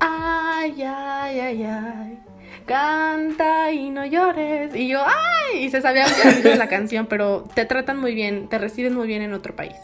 ay, 0.00 0.82
ay, 0.82 1.40
ay, 1.40 1.62
ay. 1.64 2.18
Canta 2.66 3.70
y 3.72 3.90
no 3.90 4.06
llores. 4.06 4.74
Y 4.74 4.88
yo, 4.88 5.00
¡ay! 5.04 5.64
Y 5.64 5.70
se 5.70 5.82
sabía 5.82 6.06
la 6.56 6.68
canción, 6.68 7.06
pero 7.06 7.44
te 7.54 7.64
tratan 7.64 7.98
muy 7.98 8.14
bien, 8.14 8.48
te 8.48 8.58
reciben 8.58 8.94
muy 8.94 9.06
bien 9.06 9.22
en 9.22 9.34
otro 9.34 9.54
país. 9.54 9.74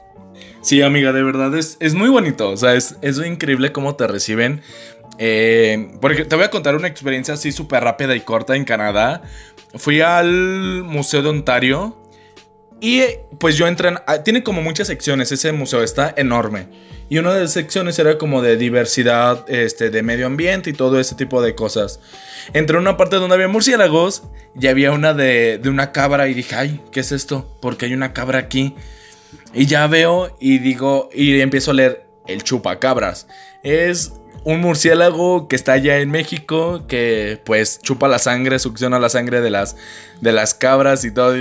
Sí, 0.63 0.81
amiga, 0.83 1.13
de 1.13 1.23
verdad 1.23 1.55
es, 1.57 1.77
es 1.81 1.95
muy 1.95 2.09
bonito. 2.09 2.51
O 2.51 2.57
sea, 2.57 2.75
es, 2.75 2.97
es 3.03 3.19
increíble 3.19 3.73
cómo 3.73 3.97
te 3.97 4.07
reciben. 4.07 4.63
Eh, 5.19 5.93
porque 6.01 6.25
te 6.25 6.35
voy 6.35 6.45
a 6.47 6.51
contar 6.51 6.77
una 6.77 6.89
experiencia 6.89 7.35
así 7.35 7.53
súper 7.53 7.85
rápida 7.85 8.17
y 8.17 8.21
corta 8.21 8.57
en 8.57 8.65
Canadá. 8.65 9.23
Fui 9.75 10.01
al 10.01 10.83
Museo 10.85 11.23
de 11.23 11.29
Ontario 11.29 12.01
y 12.81 13.03
pues 13.39 13.57
yo 13.57 13.67
entré, 13.67 13.95
ah, 14.07 14.23
tiene 14.23 14.43
como 14.43 14.63
muchas 14.63 14.87
secciones, 14.87 15.31
ese 15.31 15.53
museo 15.53 15.83
está 15.83 16.15
enorme. 16.17 16.69
Y 17.11 17.19
una 17.19 17.35
de 17.35 17.43
las 17.43 17.53
secciones 17.53 17.99
era 17.99 18.19
como 18.19 18.41
de 18.41 18.57
diversidad, 18.57 19.45
este, 19.49 19.91
de 19.91 20.03
medio 20.05 20.27
ambiente 20.27 20.71
y 20.71 20.73
todo 20.73 21.01
ese 21.01 21.17
tipo 21.17 21.43
de 21.43 21.57
cosas. 21.57 21.99
Entré 22.53 22.77
en 22.77 22.83
una 22.83 22.97
parte 22.97 23.17
donde 23.17 23.35
había 23.35 23.49
murciélagos 23.49 24.23
y 24.59 24.69
había 24.69 24.93
una 24.93 25.13
de, 25.13 25.59
de 25.59 25.69
una 25.69 25.91
cabra 25.91 26.29
y 26.29 26.35
dije, 26.35 26.55
ay, 26.55 26.81
¿qué 26.93 27.01
es 27.01 27.11
esto? 27.11 27.59
Porque 27.61 27.87
hay 27.87 27.95
una 27.95 28.13
cabra 28.13 28.39
aquí. 28.39 28.77
Y 29.53 29.67
ya 29.67 29.89
veo 29.89 30.37
y 30.39 30.59
digo, 30.59 31.11
y 31.13 31.41
empiezo 31.41 31.73
a 31.73 31.75
leer 31.75 32.07
el 32.29 32.45
chupacabras. 32.45 33.27
Es 33.65 34.13
un 34.45 34.61
murciélago 34.61 35.49
que 35.49 35.57
está 35.57 35.73
allá 35.73 35.99
en 35.99 36.11
México, 36.11 36.85
que 36.89 37.41
pues 37.45 37.81
chupa 37.81 38.09
la 38.09 38.19
sangre, 38.19 38.59
succiona 38.59 38.99
la 38.99 39.09
sangre 39.09 39.41
de 39.41 39.51
las, 39.51 39.77
de 40.21 40.33
las 40.33 40.55
cabras 40.55 41.05
y 41.05 41.13
todo. 41.13 41.35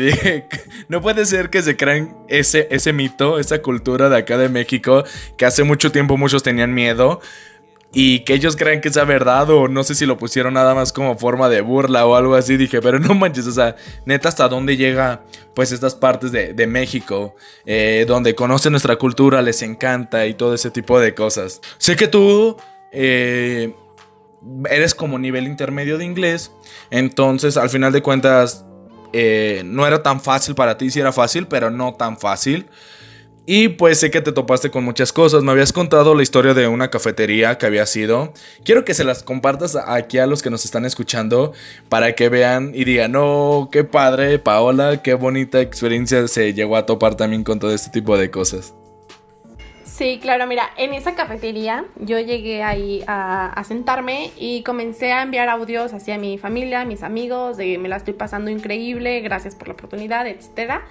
no 0.90 1.02
puede 1.02 1.26
ser 1.26 1.50
que 1.50 1.62
se 1.62 1.78
crean 1.78 2.18
ese, 2.28 2.68
ese 2.72 2.92
mito, 2.92 3.40
esa 3.40 3.62
cultura 3.62 4.10
de 4.10 4.18
acá 4.18 4.38
de 4.38 4.50
México, 4.50 5.04
que 5.38 5.46
hace 5.46 5.64
mucho 5.64 5.92
tiempo 5.92 6.18
muchos 6.18 6.44
tenían 6.44 6.74
miedo. 6.74 7.22
Y 7.92 8.20
que 8.20 8.36
ellos 8.36 8.56
crean 8.56 8.82
que 8.82 8.90
es 8.90 9.08
verdad 9.08 9.50
o 9.50 9.68
no 9.68 9.84
sé 9.84 9.96
si 9.96 10.06
lo 10.06 10.20
pusieron 10.20 10.54
nada 10.54 10.76
más 10.76 10.94
como 10.94 11.18
forma 11.18 11.50
de 11.50 11.62
burla 11.62 12.06
o 12.06 12.16
algo 12.16 12.36
así. 12.36 12.56
Dije, 12.56 12.82
pero 12.82 13.00
no 13.00 13.16
manches, 13.16 13.48
o 13.48 13.52
sea, 13.52 13.76
neta, 14.06 14.30
¿hasta 14.30 14.48
dónde 14.48 14.78
llega 14.78 15.24
pues 15.56 15.72
estas 15.72 15.96
partes 15.96 16.32
de, 16.32 16.68
México? 16.68 17.36
Eh, 17.66 18.06
donde 18.08 18.36
conocen 18.36 18.74
nuestra 18.74 18.98
cultura, 18.98 19.42
les 19.42 19.64
encanta 19.64 20.28
y 20.28 20.36
todo 20.36 20.54
ese 20.54 20.70
tipo 20.70 21.00
de 21.00 21.16
cosas. 21.16 21.62
Sé 21.80 21.96
que 21.96 22.08
tú 22.08 22.58
eh, 22.92 23.74
eres 24.70 24.96
como 24.96 25.20
nivel 25.20 25.48
intermedio 25.48 25.98
de 25.98 26.06
inglés, 26.06 26.52
entonces 26.90 27.58
al 27.58 27.70
final 27.70 27.92
de 27.92 28.02
cuentas 28.02 28.66
eh, 29.14 29.64
no 29.66 29.88
era 29.88 30.04
tan 30.04 30.22
fácil 30.22 30.56
para 30.56 30.78
ti, 30.78 30.92
sí 30.92 31.00
era 31.00 31.12
fácil, 31.12 31.48
pero 31.48 31.70
no 31.70 31.94
tan 31.94 32.18
fácil. 32.18 32.68
Y 33.52 33.70
pues 33.70 34.00
sé 34.00 34.12
que 34.12 34.22
te 34.22 34.32
topaste 34.32 34.70
con 34.70 34.84
muchas 34.84 35.12
cosas. 35.12 35.42
Me 35.42 35.52
habías 35.52 35.74
contado 35.74 36.14
la 36.14 36.22
historia 36.22 36.54
de 36.54 36.68
una 36.68 36.92
cafetería 36.92 37.58
que 37.58 37.66
había 37.66 37.88
sido. 37.88 38.32
Quiero 38.64 38.86
que 38.86 38.94
se 38.94 39.04
las 39.04 39.24
compartas 39.24 39.76
aquí 39.76 40.20
a 40.20 40.28
los 40.28 40.44
que 40.44 40.52
nos 40.52 40.66
están 40.66 40.86
escuchando 40.86 41.54
para 41.90 42.14
que 42.14 42.30
vean 42.30 42.74
y 42.76 42.84
digan, 42.84 43.14
no, 43.14 43.70
qué 43.72 43.84
padre, 43.84 44.38
Paola, 44.38 45.02
qué 45.02 45.16
bonita 45.16 45.62
experiencia 45.62 46.28
se 46.28 46.54
llegó 46.54 46.78
a 46.78 46.86
topar 46.86 47.16
también 47.16 47.44
con 47.44 47.58
todo 47.58 47.74
este 47.74 47.90
tipo 47.90 48.20
de 48.20 48.30
cosas. 48.30 48.76
Sí, 50.00 50.18
claro, 50.22 50.48
mira, 50.48 50.70
en 50.78 50.94
esa 50.94 51.14
cafetería 51.14 51.84
yo 51.98 52.18
llegué 52.22 52.64
ahí 52.64 53.04
a, 53.06 53.62
sentarme 53.68 54.32
y 54.38 54.64
comencé 54.64 55.12
a 55.12 55.24
enviar 55.24 55.50
audios 55.50 55.94
hacia 55.94 56.18
mi 56.18 56.38
familia, 56.38 56.86
mis 56.86 57.04
amigos, 57.04 57.58
de 57.58 57.78
me 57.78 57.90
la 57.90 57.98
estoy 57.98 58.14
pasando 58.14 58.50
increíble, 58.50 59.20
gracias 59.20 59.56
por 59.56 59.68
la 59.68 59.74
oportunidad, 59.74 60.26
etcétera. 60.26 60.84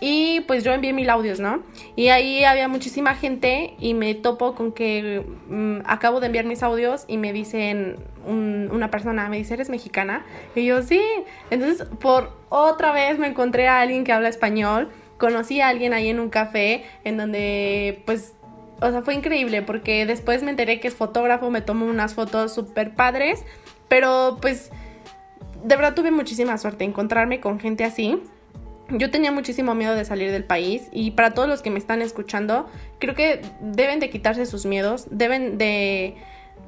Y 0.00 0.40
pues 0.46 0.64
yo 0.64 0.72
envié 0.72 0.94
mil 0.94 1.10
audios, 1.10 1.38
¿no? 1.38 1.64
Y 1.96 2.08
ahí 2.08 2.44
había 2.44 2.66
muchísima 2.66 3.14
gente 3.14 3.74
y 3.78 3.92
me 3.92 4.14
topo 4.14 4.54
con 4.54 4.72
que 4.72 5.22
mm, 5.48 5.80
acabo 5.84 6.20
de 6.20 6.28
enviar 6.28 6.46
mis 6.46 6.62
audios 6.62 7.04
y 7.08 7.18
me 7.18 7.34
dicen 7.34 7.98
una 8.26 8.90
persona, 8.90 9.28
me 9.28 9.36
dice, 9.36 9.52
¿eres 9.52 9.68
mexicana? 9.68 10.24
Y 10.54 10.64
yo, 10.64 10.80
sí. 10.80 11.02
Entonces, 11.50 11.86
por 12.00 12.32
otra 12.48 12.92
vez 12.92 13.18
me 13.18 13.26
encontré 13.26 13.68
a 13.68 13.80
alguien 13.80 14.02
que 14.02 14.12
habla 14.12 14.30
español 14.30 14.88
conocí 15.18 15.60
a 15.60 15.68
alguien 15.68 15.92
ahí 15.92 16.08
en 16.08 16.20
un 16.20 16.28
café 16.28 16.84
en 17.04 17.16
donde 17.16 18.02
pues 18.04 18.34
o 18.80 18.90
sea, 18.90 19.02
fue 19.02 19.14
increíble 19.14 19.62
porque 19.62 20.06
después 20.06 20.42
me 20.42 20.50
enteré 20.50 20.80
que 20.80 20.88
es 20.88 20.94
fotógrafo, 20.94 21.50
me 21.50 21.62
tomó 21.62 21.86
unas 21.86 22.14
fotos 22.14 22.54
súper 22.54 22.94
padres, 22.94 23.44
pero 23.88 24.38
pues 24.40 24.70
de 25.64 25.76
verdad 25.76 25.94
tuve 25.94 26.10
muchísima 26.10 26.58
suerte 26.58 26.84
encontrarme 26.84 27.40
con 27.40 27.58
gente 27.58 27.84
así. 27.84 28.20
Yo 28.88 29.10
tenía 29.10 29.32
muchísimo 29.32 29.74
miedo 29.74 29.94
de 29.94 30.04
salir 30.04 30.30
del 30.30 30.44
país 30.44 30.88
y 30.92 31.12
para 31.12 31.32
todos 31.32 31.48
los 31.48 31.60
que 31.60 31.70
me 31.70 31.78
están 31.78 32.02
escuchando, 32.02 32.68
creo 33.00 33.14
que 33.14 33.40
deben 33.60 33.98
de 33.98 34.10
quitarse 34.10 34.46
sus 34.46 34.64
miedos, 34.64 35.08
deben 35.10 35.58
de 35.58 36.16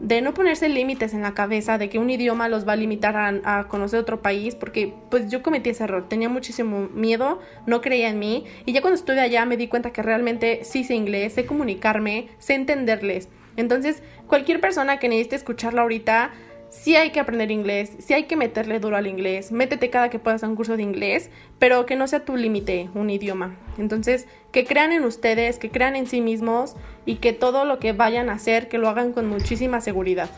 de 0.00 0.22
no 0.22 0.32
ponerse 0.34 0.68
límites 0.68 1.12
en 1.12 1.22
la 1.22 1.34
cabeza 1.34 1.78
de 1.78 1.88
que 1.88 1.98
un 1.98 2.08
idioma 2.08 2.48
los 2.48 2.66
va 2.66 2.74
a 2.74 2.76
limitar 2.76 3.16
a, 3.16 3.66
conocer 3.68 3.98
otro 3.98 4.22
país, 4.22 4.54
porque 4.54 4.94
pues 5.10 5.30
yo 5.30 5.42
cometí 5.42 5.70
ese 5.70 5.84
error, 5.84 6.08
tenía 6.08 6.28
muchísimo 6.28 6.88
miedo, 6.94 7.40
no 7.66 7.80
creía 7.80 8.08
en 8.08 8.18
mí, 8.18 8.44
y 8.64 8.72
ya 8.72 8.80
cuando 8.80 8.96
estuve 8.96 9.20
allá 9.20 9.44
me 9.44 9.56
di 9.56 9.68
cuenta 9.68 9.92
que 9.92 10.02
realmente 10.02 10.60
sí 10.62 10.84
sé 10.84 10.94
inglés, 10.94 11.34
sé 11.34 11.46
comunicarme, 11.46 12.28
sé 12.38 12.54
entenderles. 12.54 13.28
Entonces, 13.56 14.02
cualquier 14.28 14.60
persona 14.60 14.98
que 14.98 15.08
necesite 15.08 15.36
escucharlo 15.36 15.82
ahorita, 15.82 16.30
sí 16.70 16.96
hay 16.96 17.10
que 17.10 17.20
aprender 17.20 17.50
inglés, 17.50 17.92
sí 17.98 18.14
hay 18.14 18.24
que 18.24 18.36
meterle 18.36 18.80
duro 18.80 18.96
al 18.96 19.06
inglés, 19.06 19.52
métete 19.52 19.90
cada 19.90 20.10
que 20.10 20.18
puedas 20.18 20.42
a 20.44 20.48
un 20.48 20.56
curso 20.56 20.76
de 20.76 20.82
inglés, 20.82 21.30
pero 21.58 21.86
que 21.86 21.96
no 21.96 22.06
sea 22.06 22.24
tu 22.24 22.36
límite 22.36 22.88
un 22.94 23.10
idioma. 23.10 23.56
Entonces, 23.78 24.26
que 24.52 24.64
crean 24.64 24.92
en 24.92 25.04
ustedes, 25.04 25.58
que 25.58 25.70
crean 25.70 25.96
en 25.96 26.06
sí 26.06 26.20
mismos 26.20 26.74
y 27.06 27.16
que 27.16 27.32
todo 27.32 27.64
lo 27.64 27.78
que 27.78 27.92
vayan 27.92 28.28
a 28.30 28.34
hacer, 28.34 28.68
que 28.68 28.78
lo 28.78 28.88
hagan 28.88 29.12
con 29.12 29.28
muchísima 29.28 29.80
seguridad. 29.80 30.30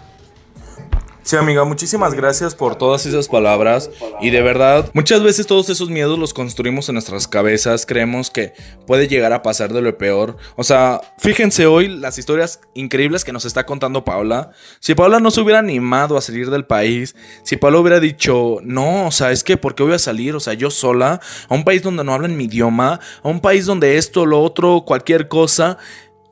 Sí, 1.31 1.37
amiga, 1.37 1.63
muchísimas 1.63 2.13
gracias 2.13 2.57
por 2.57 2.75
todas 2.75 3.07
esas 3.07 3.29
palabras. 3.29 3.89
Y 4.21 4.31
de 4.31 4.43
verdad, 4.43 4.91
muchas 4.95 5.23
veces 5.23 5.47
todos 5.47 5.71
esos 5.71 5.89
miedos 5.89 6.19
los 6.19 6.35
construimos 6.35 6.89
en 6.89 6.95
nuestras 6.95 7.29
cabezas. 7.29 7.87
Creemos 7.87 8.31
que 8.31 8.53
puede 8.85 9.07
llegar 9.07 9.33
a 9.33 9.41
pasar 9.41 9.73
de 9.73 9.81
lo 9.81 9.97
peor. 9.97 10.39
O 10.57 10.65
sea, 10.65 11.01
fíjense 11.19 11.67
hoy 11.67 11.87
las 11.87 12.19
historias 12.19 12.59
increíbles 12.75 13.25
que 13.25 13.33
nos 13.33 13.45
está 13.45 13.65
contando 13.65 14.05
Paula. 14.05 14.51
Si 14.81 14.97
Paula 14.97 15.21
no 15.21 15.31
se 15.31 15.41
hubiera 15.41 15.61
animado 15.61 16.17
a 16.17 16.21
salir 16.21 16.51
del 16.51 16.65
país, 16.65 17.15
si 17.45 17.57
Paula 17.57 17.79
hubiera 17.79 18.01
dicho, 18.01 18.57
no, 18.65 19.07
o 19.07 19.13
sea, 19.13 19.31
es 19.31 19.45
que, 19.45 19.57
¿por 19.57 19.77
qué 19.77 19.85
voy 19.85 19.93
a 19.93 20.01
salir? 20.01 20.35
O 20.35 20.41
sea, 20.41 20.55
yo 20.55 20.69
sola, 20.69 21.21
a 21.49 21.55
un 21.55 21.63
país 21.63 21.81
donde 21.81 22.03
no 22.03 22.13
hablan 22.13 22.37
mi 22.37 22.47
idioma, 22.47 22.99
a 23.23 23.29
un 23.29 23.39
país 23.39 23.67
donde 23.67 23.99
esto, 23.99 24.27
lo 24.27 24.43
otro, 24.43 24.83
cualquier 24.85 25.29
cosa. 25.29 25.79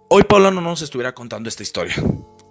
Hoy 0.08 0.24
Paula 0.24 0.50
no 0.50 0.61
nos 0.61 0.82
estuviera 0.82 1.14
contando 1.14 1.48
esta 1.48 1.62
historia. 1.62 1.94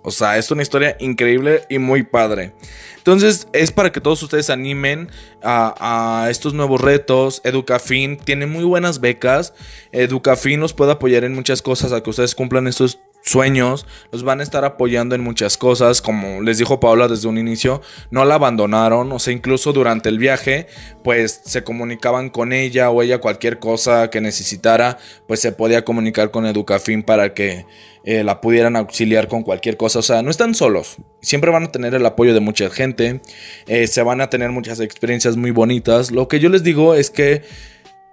O 0.07 0.11
sea, 0.11 0.37
es 0.37 0.49
una 0.51 0.61
historia 0.61 0.95
increíble 1.01 1.65
y 1.67 1.79
muy 1.79 2.01
padre. 2.01 2.53
Entonces, 2.95 3.49
es 3.51 3.73
para 3.73 3.91
que 3.91 3.99
todos 3.99 4.23
ustedes 4.23 4.49
animen 4.49 5.09
a, 5.43 6.27
estos 6.29 6.53
nuevos 6.53 6.79
retos. 6.79 7.41
Educafin 7.43 8.15
tiene 8.15 8.45
muy 8.45 8.63
buenas 8.63 9.01
becas. 9.01 9.53
Educafin 9.91 10.61
los 10.61 10.71
puede 10.71 10.93
apoyar 10.93 11.25
en 11.25 11.35
muchas 11.35 11.61
cosas 11.61 11.91
a 11.91 12.01
que 12.01 12.09
ustedes 12.09 12.35
cumplan 12.35 12.67
estos 12.67 13.01
sueños, 13.27 13.85
los 14.11 14.23
van 14.23 14.39
a 14.39 14.43
estar 14.43 14.65
apoyando 14.65 15.15
en 15.15 15.21
muchas 15.21 15.57
cosas, 15.57 16.01
como 16.01 16.41
les 16.41 16.57
dijo 16.57 16.79
Paula 16.79 17.07
desde 17.07 17.27
un 17.27 17.37
inicio, 17.37 17.81
no 18.11 18.25
la 18.25 18.35
abandonaron, 18.35 19.11
o 19.11 19.19
sea, 19.19 19.33
incluso 19.33 19.73
durante 19.73 20.09
el 20.09 20.17
viaje, 20.17 20.67
pues 21.03 21.41
se 21.45 21.63
comunicaban 21.63 22.29
con 22.29 22.53
ella 22.53 22.89
o 22.89 23.01
ella 23.01 23.19
cualquier 23.19 23.59
cosa 23.59 24.09
que 24.09 24.21
necesitara, 24.21 24.97
pues 25.27 25.39
se 25.39 25.51
podía 25.51 25.83
comunicar 25.85 26.31
con 26.31 26.45
Educafin 26.45 27.03
para 27.03 27.33
que 27.33 27.65
eh, 28.03 28.23
la 28.23 28.41
pudieran 28.41 28.75
auxiliar 28.75 29.27
con 29.27 29.43
cualquier 29.43 29.77
cosa, 29.77 29.99
o 29.99 30.03
sea, 30.03 30.21
no 30.21 30.31
están 30.31 30.55
solos, 30.55 30.97
siempre 31.21 31.51
van 31.51 31.65
a 31.65 31.71
tener 31.71 31.93
el 31.93 32.05
apoyo 32.05 32.33
de 32.33 32.39
mucha 32.39 32.69
gente, 32.69 33.21
eh, 33.67 33.87
se 33.87 34.01
van 34.01 34.21
a 34.21 34.29
tener 34.29 34.51
muchas 34.51 34.79
experiencias 34.79 35.35
muy 35.35 35.51
bonitas, 35.51 36.11
lo 36.11 36.27
que 36.27 36.39
yo 36.39 36.49
les 36.49 36.63
digo 36.63 36.95
es 36.95 37.09
que 37.09 37.43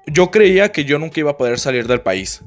yo 0.07 0.31
creía 0.31 0.72
que 0.72 0.85
yo 0.85 0.98
nunca 0.98 1.20
iba 1.20 1.33
a 1.33 1.37
poder 1.37 1.59
salir 1.59 1.87
del 1.87 2.00
país. 2.00 2.42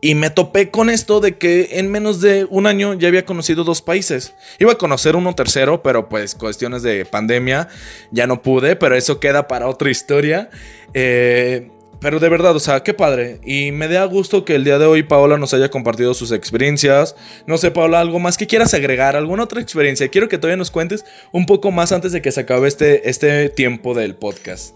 Y 0.00 0.14
me 0.14 0.30
topé 0.30 0.70
con 0.70 0.88
esto 0.88 1.20
de 1.20 1.36
que 1.36 1.78
en 1.78 1.90
menos 1.90 2.20
de 2.20 2.46
un 2.48 2.66
año 2.66 2.94
ya 2.94 3.08
había 3.08 3.26
conocido 3.26 3.64
dos 3.64 3.82
países. 3.82 4.34
Iba 4.58 4.72
a 4.72 4.78
conocer 4.78 5.14
uno 5.14 5.34
tercero, 5.34 5.82
pero 5.82 6.08
pues 6.08 6.34
cuestiones 6.34 6.82
de 6.82 7.04
pandemia 7.04 7.68
ya 8.10 8.26
no 8.26 8.40
pude, 8.40 8.76
pero 8.76 8.96
eso 8.96 9.20
queda 9.20 9.46
para 9.46 9.68
otra 9.68 9.90
historia. 9.90 10.48
Eh, 10.94 11.70
pero 12.00 12.18
de 12.18 12.30
verdad, 12.30 12.56
o 12.56 12.60
sea, 12.60 12.82
qué 12.82 12.94
padre. 12.94 13.40
Y 13.44 13.72
me 13.72 13.86
da 13.86 14.04
gusto 14.06 14.46
que 14.46 14.54
el 14.54 14.64
día 14.64 14.78
de 14.78 14.86
hoy 14.86 15.02
Paola 15.02 15.36
nos 15.36 15.52
haya 15.52 15.70
compartido 15.70 16.14
sus 16.14 16.32
experiencias. 16.32 17.14
No 17.46 17.58
sé, 17.58 17.70
Paola, 17.70 18.00
algo 18.00 18.18
más 18.18 18.38
que 18.38 18.46
quieras 18.46 18.72
agregar, 18.72 19.16
alguna 19.16 19.44
otra 19.44 19.60
experiencia. 19.60 20.08
Quiero 20.08 20.28
que 20.28 20.38
todavía 20.38 20.56
nos 20.56 20.70
cuentes 20.70 21.04
un 21.30 21.44
poco 21.44 21.70
más 21.70 21.92
antes 21.92 22.12
de 22.12 22.22
que 22.22 22.32
se 22.32 22.40
acabe 22.40 22.68
este, 22.68 23.10
este 23.10 23.50
tiempo 23.50 23.92
del 23.92 24.14
podcast. 24.14 24.74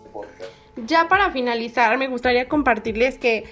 Ya 0.86 1.08
para 1.08 1.30
finalizar, 1.30 1.96
me 1.96 2.08
gustaría 2.08 2.46
compartirles 2.46 3.16
que 3.16 3.44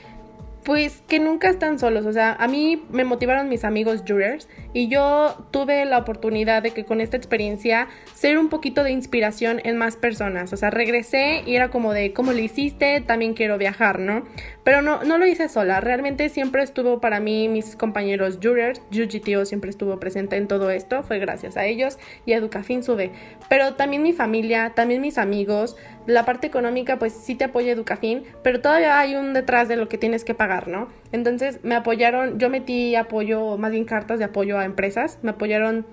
Pues 0.64 1.03
que 1.09 1.18
nunca 1.18 1.51
están 1.51 1.81
solos, 1.81 2.07
o 2.07 2.12
sea, 2.12 2.35
a 2.35 2.46
mí 2.46 2.85
me 2.90 3.05
motivaron 3.05 3.48
mis 3.48 3.64
amigos 3.64 4.05
jurors 4.07 4.48
y 4.72 4.87
yo 4.87 5.44
tuve 5.51 5.85
la 5.85 5.98
oportunidad 5.98 6.62
de 6.62 6.70
que 6.70 6.85
con 6.85 7.01
esta 7.01 7.16
experiencia 7.16 7.88
ser 8.14 8.38
un 8.38 8.48
poquito 8.48 8.85
de 8.85 8.92
inspiración 8.92 9.61
en 9.64 9.77
más 9.77 9.96
personas, 9.96 10.53
o 10.53 10.57
sea, 10.57 10.70
regresé 10.70 11.42
y 11.46 11.57
era 11.57 11.70
como 11.70 11.92
de, 11.92 12.12
¿cómo 12.12 12.33
lo 12.33 12.38
hiciste? 12.38 13.01
También 13.01 13.35
quiero 13.35 13.59
viajar, 13.59 13.98
¿no? 13.98 14.25
Pero 14.62 14.83
no, 14.83 15.03
no 15.03 15.18
lo 15.18 15.27
hice 15.27 15.48
sola, 15.48 15.81
realmente 15.81 16.29
siempre 16.29 16.62
estuvo 16.62 17.01
para 17.01 17.18
mí 17.18 17.48
mis 17.48 17.75
compañeros 17.75 18.38
jurors, 18.40 18.81
UGTO 18.92 19.44
siempre 19.44 19.70
estuvo 19.70 19.98
presente 19.98 20.37
en 20.37 20.46
todo 20.46 20.70
esto, 20.70 21.03
fue 21.03 21.18
gracias 21.18 21.57
a 21.57 21.64
ellos 21.64 21.98
y 22.25 22.35
a 22.35 22.37
Educafin 22.37 22.85
sube, 22.85 23.11
pero 23.48 23.75
también 23.75 24.03
mi 24.03 24.12
familia, 24.12 24.75
también 24.77 25.01
mis 25.01 25.18
amigos, 25.18 25.77
la 26.06 26.24
parte 26.24 26.46
económica 26.46 26.98
pues 26.98 27.12
sí 27.12 27.34
te 27.34 27.44
apoya 27.44 27.72
Educafin, 27.72 28.24
pero 28.42 28.60
todavía 28.60 28.98
hay 28.98 29.14
un 29.14 29.32
detrás 29.32 29.68
de 29.68 29.76
lo 29.76 29.88
que 29.88 29.98
tienes 29.98 30.24
que 30.24 30.34
pagar, 30.34 30.68
¿no? 30.68 30.88
Entonces 31.12 31.60
me 31.62 31.74
apoyaron, 31.74 32.38
yo 32.38 32.50
metí 32.50 32.94
apoyo, 32.96 33.56
más 33.58 33.72
bien 33.72 33.84
cartas 33.84 34.18
de 34.18 34.24
apoyo 34.24 34.58
a 34.58 34.64
empresas, 34.64 35.18
me 35.22 35.30
apoyaron 35.30 35.86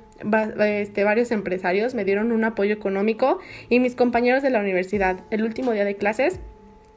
este, 0.60 1.04
varios 1.04 1.32
empresarios, 1.32 1.96
me 1.96 2.06
dieron 2.06 2.32
un 2.32 2.44
apoyo 2.44 2.74
económico 2.74 3.40
y 3.70 3.80
mis 3.80 3.96
compañeros 3.96 4.44
de 4.44 4.50
la 4.50 4.60
universidad, 4.60 5.22
el 5.30 5.44
último 5.44 5.72
día 5.72 5.86
de 5.86 5.96
clases, 5.96 6.40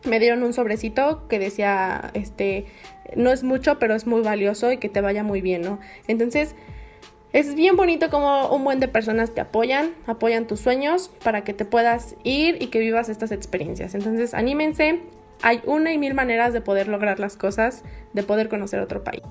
me 0.05 0.19
dieron 0.19 0.43
un 0.43 0.53
sobrecito 0.53 1.29
que 1.29 1.39
decía, 1.39 2.11
este, 2.15 2.67
no 3.15 3.31
es 3.31 3.45
mucho, 3.45 3.79
pero 3.79 3.95
es 3.95 4.07
muy 4.07 4.23
valioso 4.23 4.73
y 4.73 4.79
que 4.79 4.89
te 4.89 5.01
vaya 5.01 5.23
muy 5.23 5.41
bien, 5.41 5.63
¿no? 5.63 5.79
Entonces, 6.09 6.57
es 7.33 7.55
bien 7.55 7.77
bonito 7.77 8.11
como 8.11 8.49
un 8.49 8.65
buen 8.65 8.79
de 8.79 8.89
personas 8.89 9.35
te 9.35 9.41
apoyan, 9.41 9.95
apoyan 10.07 10.47
tus 10.47 10.61
sueños 10.61 11.11
para 11.25 11.45
que 11.45 11.55
te 11.55 11.65
puedas 11.65 12.15
ir 12.25 12.59
y 12.61 12.67
que 12.67 12.79
vivas 12.79 13.09
estas 13.09 13.33
experiencias. 13.33 13.95
Entonces, 13.95 14.35
anímense. 14.35 15.01
Hay 15.45 15.61
una 15.67 15.93
y 15.93 15.99
mil 15.99 16.15
maneras 16.15 16.53
de 16.53 16.61
poder 16.61 16.87
lograr 16.87 17.19
las 17.19 17.37
cosas, 17.37 17.83
de 18.13 18.23
poder 18.23 18.49
conocer 18.49 18.79
otro 18.79 19.03
país. 19.03 19.23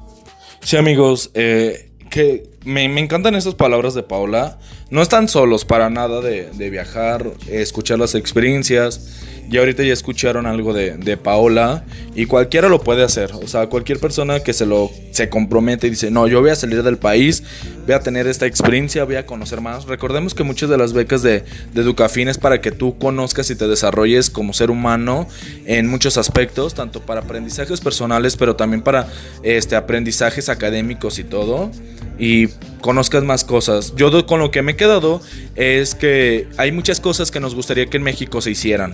Sí, 0.59 0.75
amigos, 0.75 1.31
eh, 1.35 1.91
que 2.09 2.49
me, 2.65 2.83
encantan 2.83 3.35
esas 3.35 3.55
palabras 3.55 3.93
de 3.93 4.03
Paula. 4.03 4.59
No 4.89 5.01
están 5.01 5.29
solos 5.29 5.63
para 5.63 5.89
nada 5.89 6.19
de, 6.19 6.49
de 6.51 6.69
viajar, 6.69 7.25
escuchar 7.47 7.97
las 7.97 8.15
experiencias 8.15 9.23
y 9.51 9.57
ahorita 9.57 9.83
ya 9.83 9.91
escucharon 9.91 10.45
algo 10.45 10.73
de, 10.73 10.95
de, 10.95 11.17
Paola 11.17 11.83
y 12.15 12.25
cualquiera 12.25 12.69
lo 12.69 12.81
puede 12.81 13.03
hacer. 13.03 13.33
O 13.33 13.47
sea, 13.47 13.67
cualquier 13.67 13.99
persona 13.99 14.39
que 14.39 14.53
se 14.53 14.65
lo 14.65 14.89
se 15.11 15.27
compromete 15.27 15.87
y 15.87 15.89
dice, 15.89 16.09
no, 16.09 16.25
yo 16.29 16.39
voy 16.39 16.51
a 16.51 16.55
salir 16.55 16.83
del 16.83 16.97
país, 16.97 17.43
voy 17.85 17.93
a 17.93 17.99
tener 17.99 18.27
esta 18.27 18.45
experiencia, 18.45 19.03
voy 19.03 19.17
a 19.17 19.25
conocer 19.25 19.59
más. 19.59 19.87
Recordemos 19.87 20.33
que 20.33 20.43
muchas 20.43 20.69
de 20.69 20.77
las 20.77 20.93
becas 20.93 21.21
de, 21.21 21.43
de 21.73 21.81
Educafin 21.81 22.29
es 22.29 22.37
para 22.37 22.61
que 22.61 22.71
tú 22.71 22.97
conozcas 22.97 23.49
y 23.49 23.55
te 23.57 23.67
desarrolles 23.67 24.29
como 24.29 24.53
ser 24.53 24.71
humano 24.71 25.27
en 25.65 25.87
muchos 25.87 26.17
aspectos, 26.17 26.73
tanto 26.73 27.01
para 27.01 27.19
aprendizajes 27.19 27.81
personales, 27.81 28.37
pero 28.37 28.55
también 28.55 28.81
para 28.81 29.09
este, 29.43 29.75
aprendizajes 29.75 30.47
académicos 30.47 31.19
y 31.19 31.25
todo. 31.25 31.71
Y 32.17 32.47
conozcas 32.79 33.23
más 33.23 33.43
cosas. 33.43 33.95
Yo 33.97 34.25
con 34.25 34.39
lo 34.39 34.49
que 34.49 34.61
me 34.61 34.73
he 34.73 34.75
quedado 34.77 35.21
es 35.55 35.93
que 35.93 36.47
hay 36.55 36.71
muchas 36.71 37.01
cosas 37.01 37.31
que 37.31 37.41
nos 37.41 37.53
gustaría 37.53 37.87
que 37.87 37.97
en 37.97 38.03
México 38.03 38.39
se 38.39 38.51
hicieran 38.51 38.93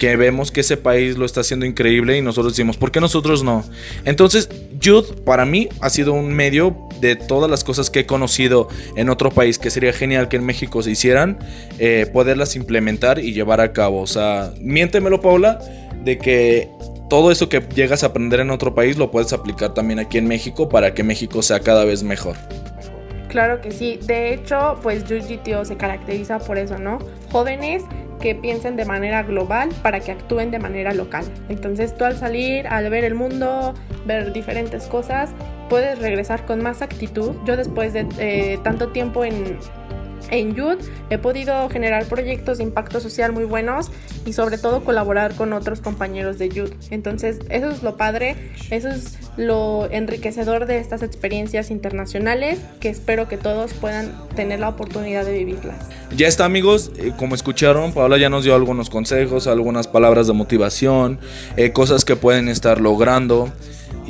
que 0.00 0.16
vemos 0.16 0.50
que 0.50 0.62
ese 0.62 0.78
país 0.78 1.18
lo 1.18 1.26
está 1.26 1.42
haciendo 1.42 1.66
increíble 1.66 2.16
y 2.16 2.22
nosotros 2.22 2.54
decimos, 2.54 2.78
¿por 2.78 2.90
qué 2.90 3.00
nosotros 3.00 3.44
no? 3.44 3.62
Entonces, 4.06 4.48
Youth 4.80 5.20
para 5.26 5.44
mí 5.44 5.68
ha 5.82 5.90
sido 5.90 6.14
un 6.14 6.32
medio 6.32 6.74
de 7.02 7.16
todas 7.16 7.50
las 7.50 7.64
cosas 7.64 7.90
que 7.90 8.00
he 8.00 8.06
conocido 8.06 8.68
en 8.96 9.10
otro 9.10 9.30
país, 9.30 9.58
que 9.58 9.68
sería 9.68 9.92
genial 9.92 10.28
que 10.28 10.36
en 10.36 10.46
México 10.46 10.82
se 10.82 10.90
hicieran, 10.90 11.38
eh, 11.78 12.08
poderlas 12.10 12.56
implementar 12.56 13.18
y 13.18 13.34
llevar 13.34 13.60
a 13.60 13.74
cabo. 13.74 14.00
O 14.00 14.06
sea, 14.06 14.54
miéntemelo, 14.58 15.20
Paula, 15.20 15.58
de 16.02 16.16
que 16.16 16.70
todo 17.10 17.30
eso 17.30 17.50
que 17.50 17.60
llegas 17.74 18.02
a 18.02 18.06
aprender 18.06 18.40
en 18.40 18.50
otro 18.50 18.74
país 18.74 18.96
lo 18.96 19.10
puedes 19.10 19.34
aplicar 19.34 19.74
también 19.74 19.98
aquí 19.98 20.16
en 20.16 20.26
México 20.26 20.70
para 20.70 20.94
que 20.94 21.04
México 21.04 21.42
sea 21.42 21.60
cada 21.60 21.84
vez 21.84 22.02
mejor. 22.02 22.36
Claro 23.28 23.60
que 23.60 23.70
sí. 23.70 24.00
De 24.06 24.32
hecho, 24.32 24.78
pues 24.82 25.04
Jiu-Jitsu 25.04 25.66
se 25.66 25.76
caracteriza 25.76 26.38
por 26.38 26.56
eso, 26.56 26.78
¿no? 26.78 26.98
Jóvenes 27.30 27.84
que 28.20 28.34
piensen 28.34 28.76
de 28.76 28.84
manera 28.84 29.22
global 29.22 29.70
para 29.82 30.00
que 30.00 30.12
actúen 30.12 30.50
de 30.50 30.58
manera 30.58 30.94
local. 30.94 31.24
Entonces 31.48 31.96
tú 31.96 32.04
al 32.04 32.16
salir, 32.16 32.66
al 32.68 32.90
ver 32.90 33.04
el 33.04 33.14
mundo, 33.14 33.74
ver 34.06 34.32
diferentes 34.32 34.86
cosas, 34.86 35.30
puedes 35.68 35.98
regresar 35.98 36.46
con 36.46 36.62
más 36.62 36.82
actitud. 36.82 37.32
Yo 37.44 37.56
después 37.56 37.92
de 37.92 38.06
eh, 38.18 38.58
tanto 38.62 38.88
tiempo 38.88 39.24
en, 39.24 39.58
en 40.30 40.54
Youth 40.54 40.82
he 41.10 41.18
podido 41.18 41.68
generar 41.68 42.06
proyectos 42.06 42.58
de 42.58 42.64
impacto 42.64 43.00
social 43.00 43.32
muy 43.32 43.44
buenos 43.44 43.90
y 44.24 44.32
sobre 44.32 44.58
todo 44.58 44.84
colaborar 44.84 45.34
con 45.34 45.52
otros 45.52 45.80
compañeros 45.80 46.38
de 46.38 46.48
Youth. 46.48 46.72
Entonces, 46.90 47.38
eso 47.48 47.70
es 47.70 47.82
lo 47.82 47.96
padre, 47.96 48.36
eso 48.70 48.88
es 48.88 49.18
lo 49.36 49.88
enriquecedor 49.90 50.66
de 50.66 50.78
estas 50.78 51.02
experiencias 51.02 51.70
internacionales 51.70 52.60
que 52.80 52.88
espero 52.88 53.28
que 53.28 53.36
todos 53.36 53.72
puedan 53.74 54.12
tener 54.36 54.60
la 54.60 54.68
oportunidad 54.68 55.24
de 55.24 55.32
vivirlas. 55.32 55.88
Ya 56.16 56.28
está 56.28 56.44
amigos, 56.44 56.92
eh, 56.96 57.12
como 57.16 57.34
escucharon, 57.34 57.92
Paola 57.92 58.18
ya 58.18 58.28
nos 58.28 58.44
dio 58.44 58.54
algunos 58.54 58.90
consejos, 58.90 59.46
algunas 59.46 59.88
palabras 59.88 60.26
de 60.26 60.32
motivación, 60.32 61.18
eh, 61.56 61.72
cosas 61.72 62.04
que 62.04 62.16
pueden 62.16 62.48
estar 62.48 62.80
logrando. 62.80 63.50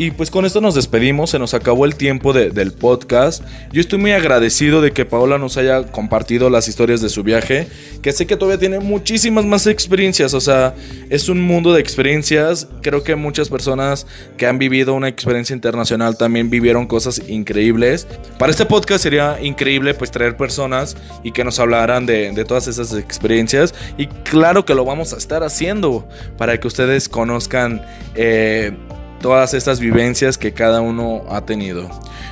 Y 0.00 0.12
pues 0.12 0.30
con 0.30 0.46
esto 0.46 0.62
nos 0.62 0.74
despedimos, 0.74 1.28
se 1.28 1.38
nos 1.38 1.52
acabó 1.52 1.84
el 1.84 1.94
tiempo 1.94 2.32
del 2.32 2.72
podcast. 2.72 3.44
Yo 3.70 3.82
estoy 3.82 3.98
muy 3.98 4.12
agradecido 4.12 4.80
de 4.80 4.92
que 4.92 5.04
Paola 5.04 5.36
nos 5.36 5.58
haya 5.58 5.92
compartido 5.92 6.48
las 6.48 6.68
historias 6.68 7.02
de 7.02 7.10
su 7.10 7.22
viaje, 7.22 7.68
que 8.00 8.10
sé 8.12 8.26
que 8.26 8.38
todavía 8.38 8.58
tiene 8.58 8.80
muchísimas 8.80 9.44
más 9.44 9.66
experiencias, 9.66 10.32
o 10.32 10.40
sea, 10.40 10.74
es 11.10 11.28
un 11.28 11.42
mundo 11.42 11.74
de 11.74 11.82
experiencias. 11.82 12.66
Creo 12.80 13.02
que 13.02 13.14
muchas 13.14 13.50
personas 13.50 14.06
que 14.38 14.46
han 14.46 14.58
vivido 14.58 14.94
una 14.94 15.08
experiencia 15.08 15.52
internacional 15.52 16.16
también 16.16 16.48
vivieron 16.48 16.86
cosas 16.86 17.20
increíbles. 17.28 18.06
Para 18.38 18.52
este 18.52 18.64
podcast 18.64 19.02
sería 19.02 19.36
increíble 19.42 19.92
pues 19.92 20.10
traer 20.10 20.34
personas 20.34 20.96
y 21.22 21.32
que 21.32 21.44
nos 21.44 21.60
hablaran 21.60 22.06
de, 22.06 22.42
todas 22.48 22.68
esas 22.68 22.94
experiencias. 22.94 23.74
Y 23.98 24.06
claro 24.06 24.64
que 24.64 24.74
lo 24.74 24.86
vamos 24.86 25.12
a 25.12 25.18
estar 25.18 25.42
haciendo 25.42 26.08
para 26.38 26.58
que 26.58 26.68
ustedes 26.68 27.06
conozcan... 27.06 27.84
Eh, 28.14 28.72
todas 29.20 29.54
estas 29.54 29.80
vivencias 29.80 30.38
que 30.38 30.52
cada 30.52 30.80
uno 30.80 31.24
ha 31.28 31.44
tenido. 31.44 31.88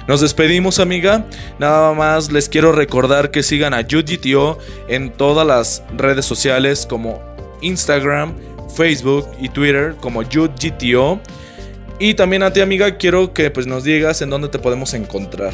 Nos 0.07 0.21
despedimos 0.21 0.81
amiga, 0.81 1.27
nada 1.59 1.93
más 1.93 2.33
les 2.33 2.49
quiero 2.49 2.73
recordar 2.73 3.31
que 3.31 3.43
sigan 3.43 3.75
a 3.75 3.81
UGTO 3.81 4.59
en 4.89 5.11
todas 5.11 5.47
las 5.47 5.83
redes 5.97 6.25
sociales 6.25 6.87
como 6.89 7.21
Instagram, 7.61 8.35
Facebook 8.75 9.29
y 9.39 9.51
Twitter 9.51 9.97
como 10.01 10.21
UGTO. 10.21 11.21
Y 11.99 12.15
también 12.15 12.43
a 12.43 12.53
ti 12.53 12.61
amiga 12.61 12.97
quiero 12.97 13.33
que 13.33 13.51
pues 13.51 13.67
nos 13.67 13.85
digas 13.85 14.23
en 14.23 14.31
dónde 14.31 14.49
te 14.49 14.59
podemos 14.59 14.95
encontrar. 14.95 15.53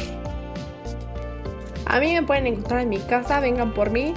A 1.87 1.99
mí 1.99 2.13
me 2.13 2.23
pueden 2.23 2.47
encontrar 2.47 2.81
en 2.81 2.89
mi 2.89 2.99
casa, 2.99 3.39
vengan 3.39 3.73
por 3.73 3.91
mí, 3.91 4.13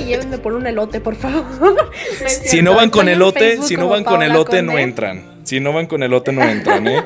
y 0.00 0.04
llévenme 0.06 0.38
por 0.38 0.54
un 0.54 0.66
elote, 0.66 1.00
por 1.00 1.16
favor. 1.16 1.90
si 2.26 2.62
no 2.62 2.74
van 2.74 2.90
con 2.90 3.08
elote, 3.08 3.60
si 3.62 3.76
no 3.76 3.88
van 3.88 4.04
con 4.04 4.22
elote 4.22 4.62
no 4.62 4.78
entran. 4.78 5.29
Si 5.50 5.58
no 5.58 5.72
van 5.72 5.86
con 5.86 6.04
elote 6.04 6.30
no 6.30 6.48
entran, 6.48 6.86
¿eh? 6.86 7.02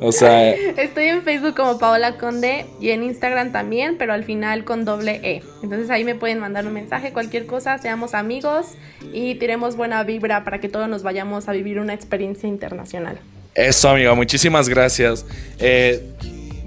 O 0.00 0.10
sea, 0.10 0.50
estoy 0.50 1.04
en 1.04 1.22
Facebook 1.22 1.54
como 1.54 1.78
Paola 1.78 2.18
Conde 2.18 2.66
y 2.80 2.90
en 2.90 3.04
Instagram 3.04 3.52
también, 3.52 3.94
pero 3.96 4.12
al 4.12 4.24
final 4.24 4.64
con 4.64 4.84
doble 4.84 5.20
E. 5.22 5.44
Entonces 5.62 5.88
ahí 5.88 6.02
me 6.02 6.16
pueden 6.16 6.40
mandar 6.40 6.66
un 6.66 6.72
mensaje, 6.72 7.12
cualquier 7.12 7.46
cosa, 7.46 7.78
seamos 7.78 8.14
amigos 8.14 8.66
y 9.12 9.36
tiremos 9.36 9.76
buena 9.76 10.02
vibra 10.02 10.42
para 10.42 10.58
que 10.58 10.68
todos 10.68 10.88
nos 10.88 11.04
vayamos 11.04 11.48
a 11.48 11.52
vivir 11.52 11.78
una 11.78 11.94
experiencia 11.94 12.48
internacional. 12.48 13.20
Eso, 13.54 13.90
amigo, 13.90 14.16
muchísimas 14.16 14.68
gracias. 14.68 15.24
Eh, 15.60 16.02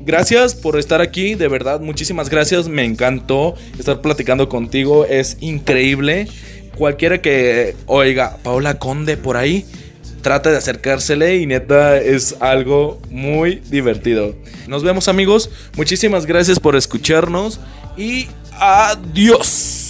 gracias 0.06 0.56
por 0.56 0.80
estar 0.80 1.02
aquí, 1.02 1.36
de 1.36 1.50
verdad, 1.50 1.82
muchísimas 1.82 2.30
gracias. 2.30 2.70
Me 2.70 2.86
encantó 2.86 3.56
estar 3.78 4.00
platicando 4.00 4.48
contigo, 4.48 5.04
es 5.04 5.36
increíble. 5.42 6.30
Cualquiera 6.78 7.22
que 7.22 7.76
oiga, 7.88 8.38
Paola 8.42 8.80
Conde 8.80 9.18
por 9.18 9.36
ahí, 9.36 9.66
trata 10.24 10.50
de 10.50 10.58
acercársele 10.58 11.38
y 11.38 11.46
neta 11.46 11.98
es 11.98 12.36
algo 12.40 13.00
muy 13.12 13.62
divertido. 13.70 14.36
Nos 14.68 14.82
vemos 14.82 15.08
amigos, 15.08 15.52
muchísimas 15.78 16.26
gracias 16.26 16.60
por 16.60 16.76
escucharnos 16.76 17.60
y 17.96 18.28
adiós. 18.58 19.83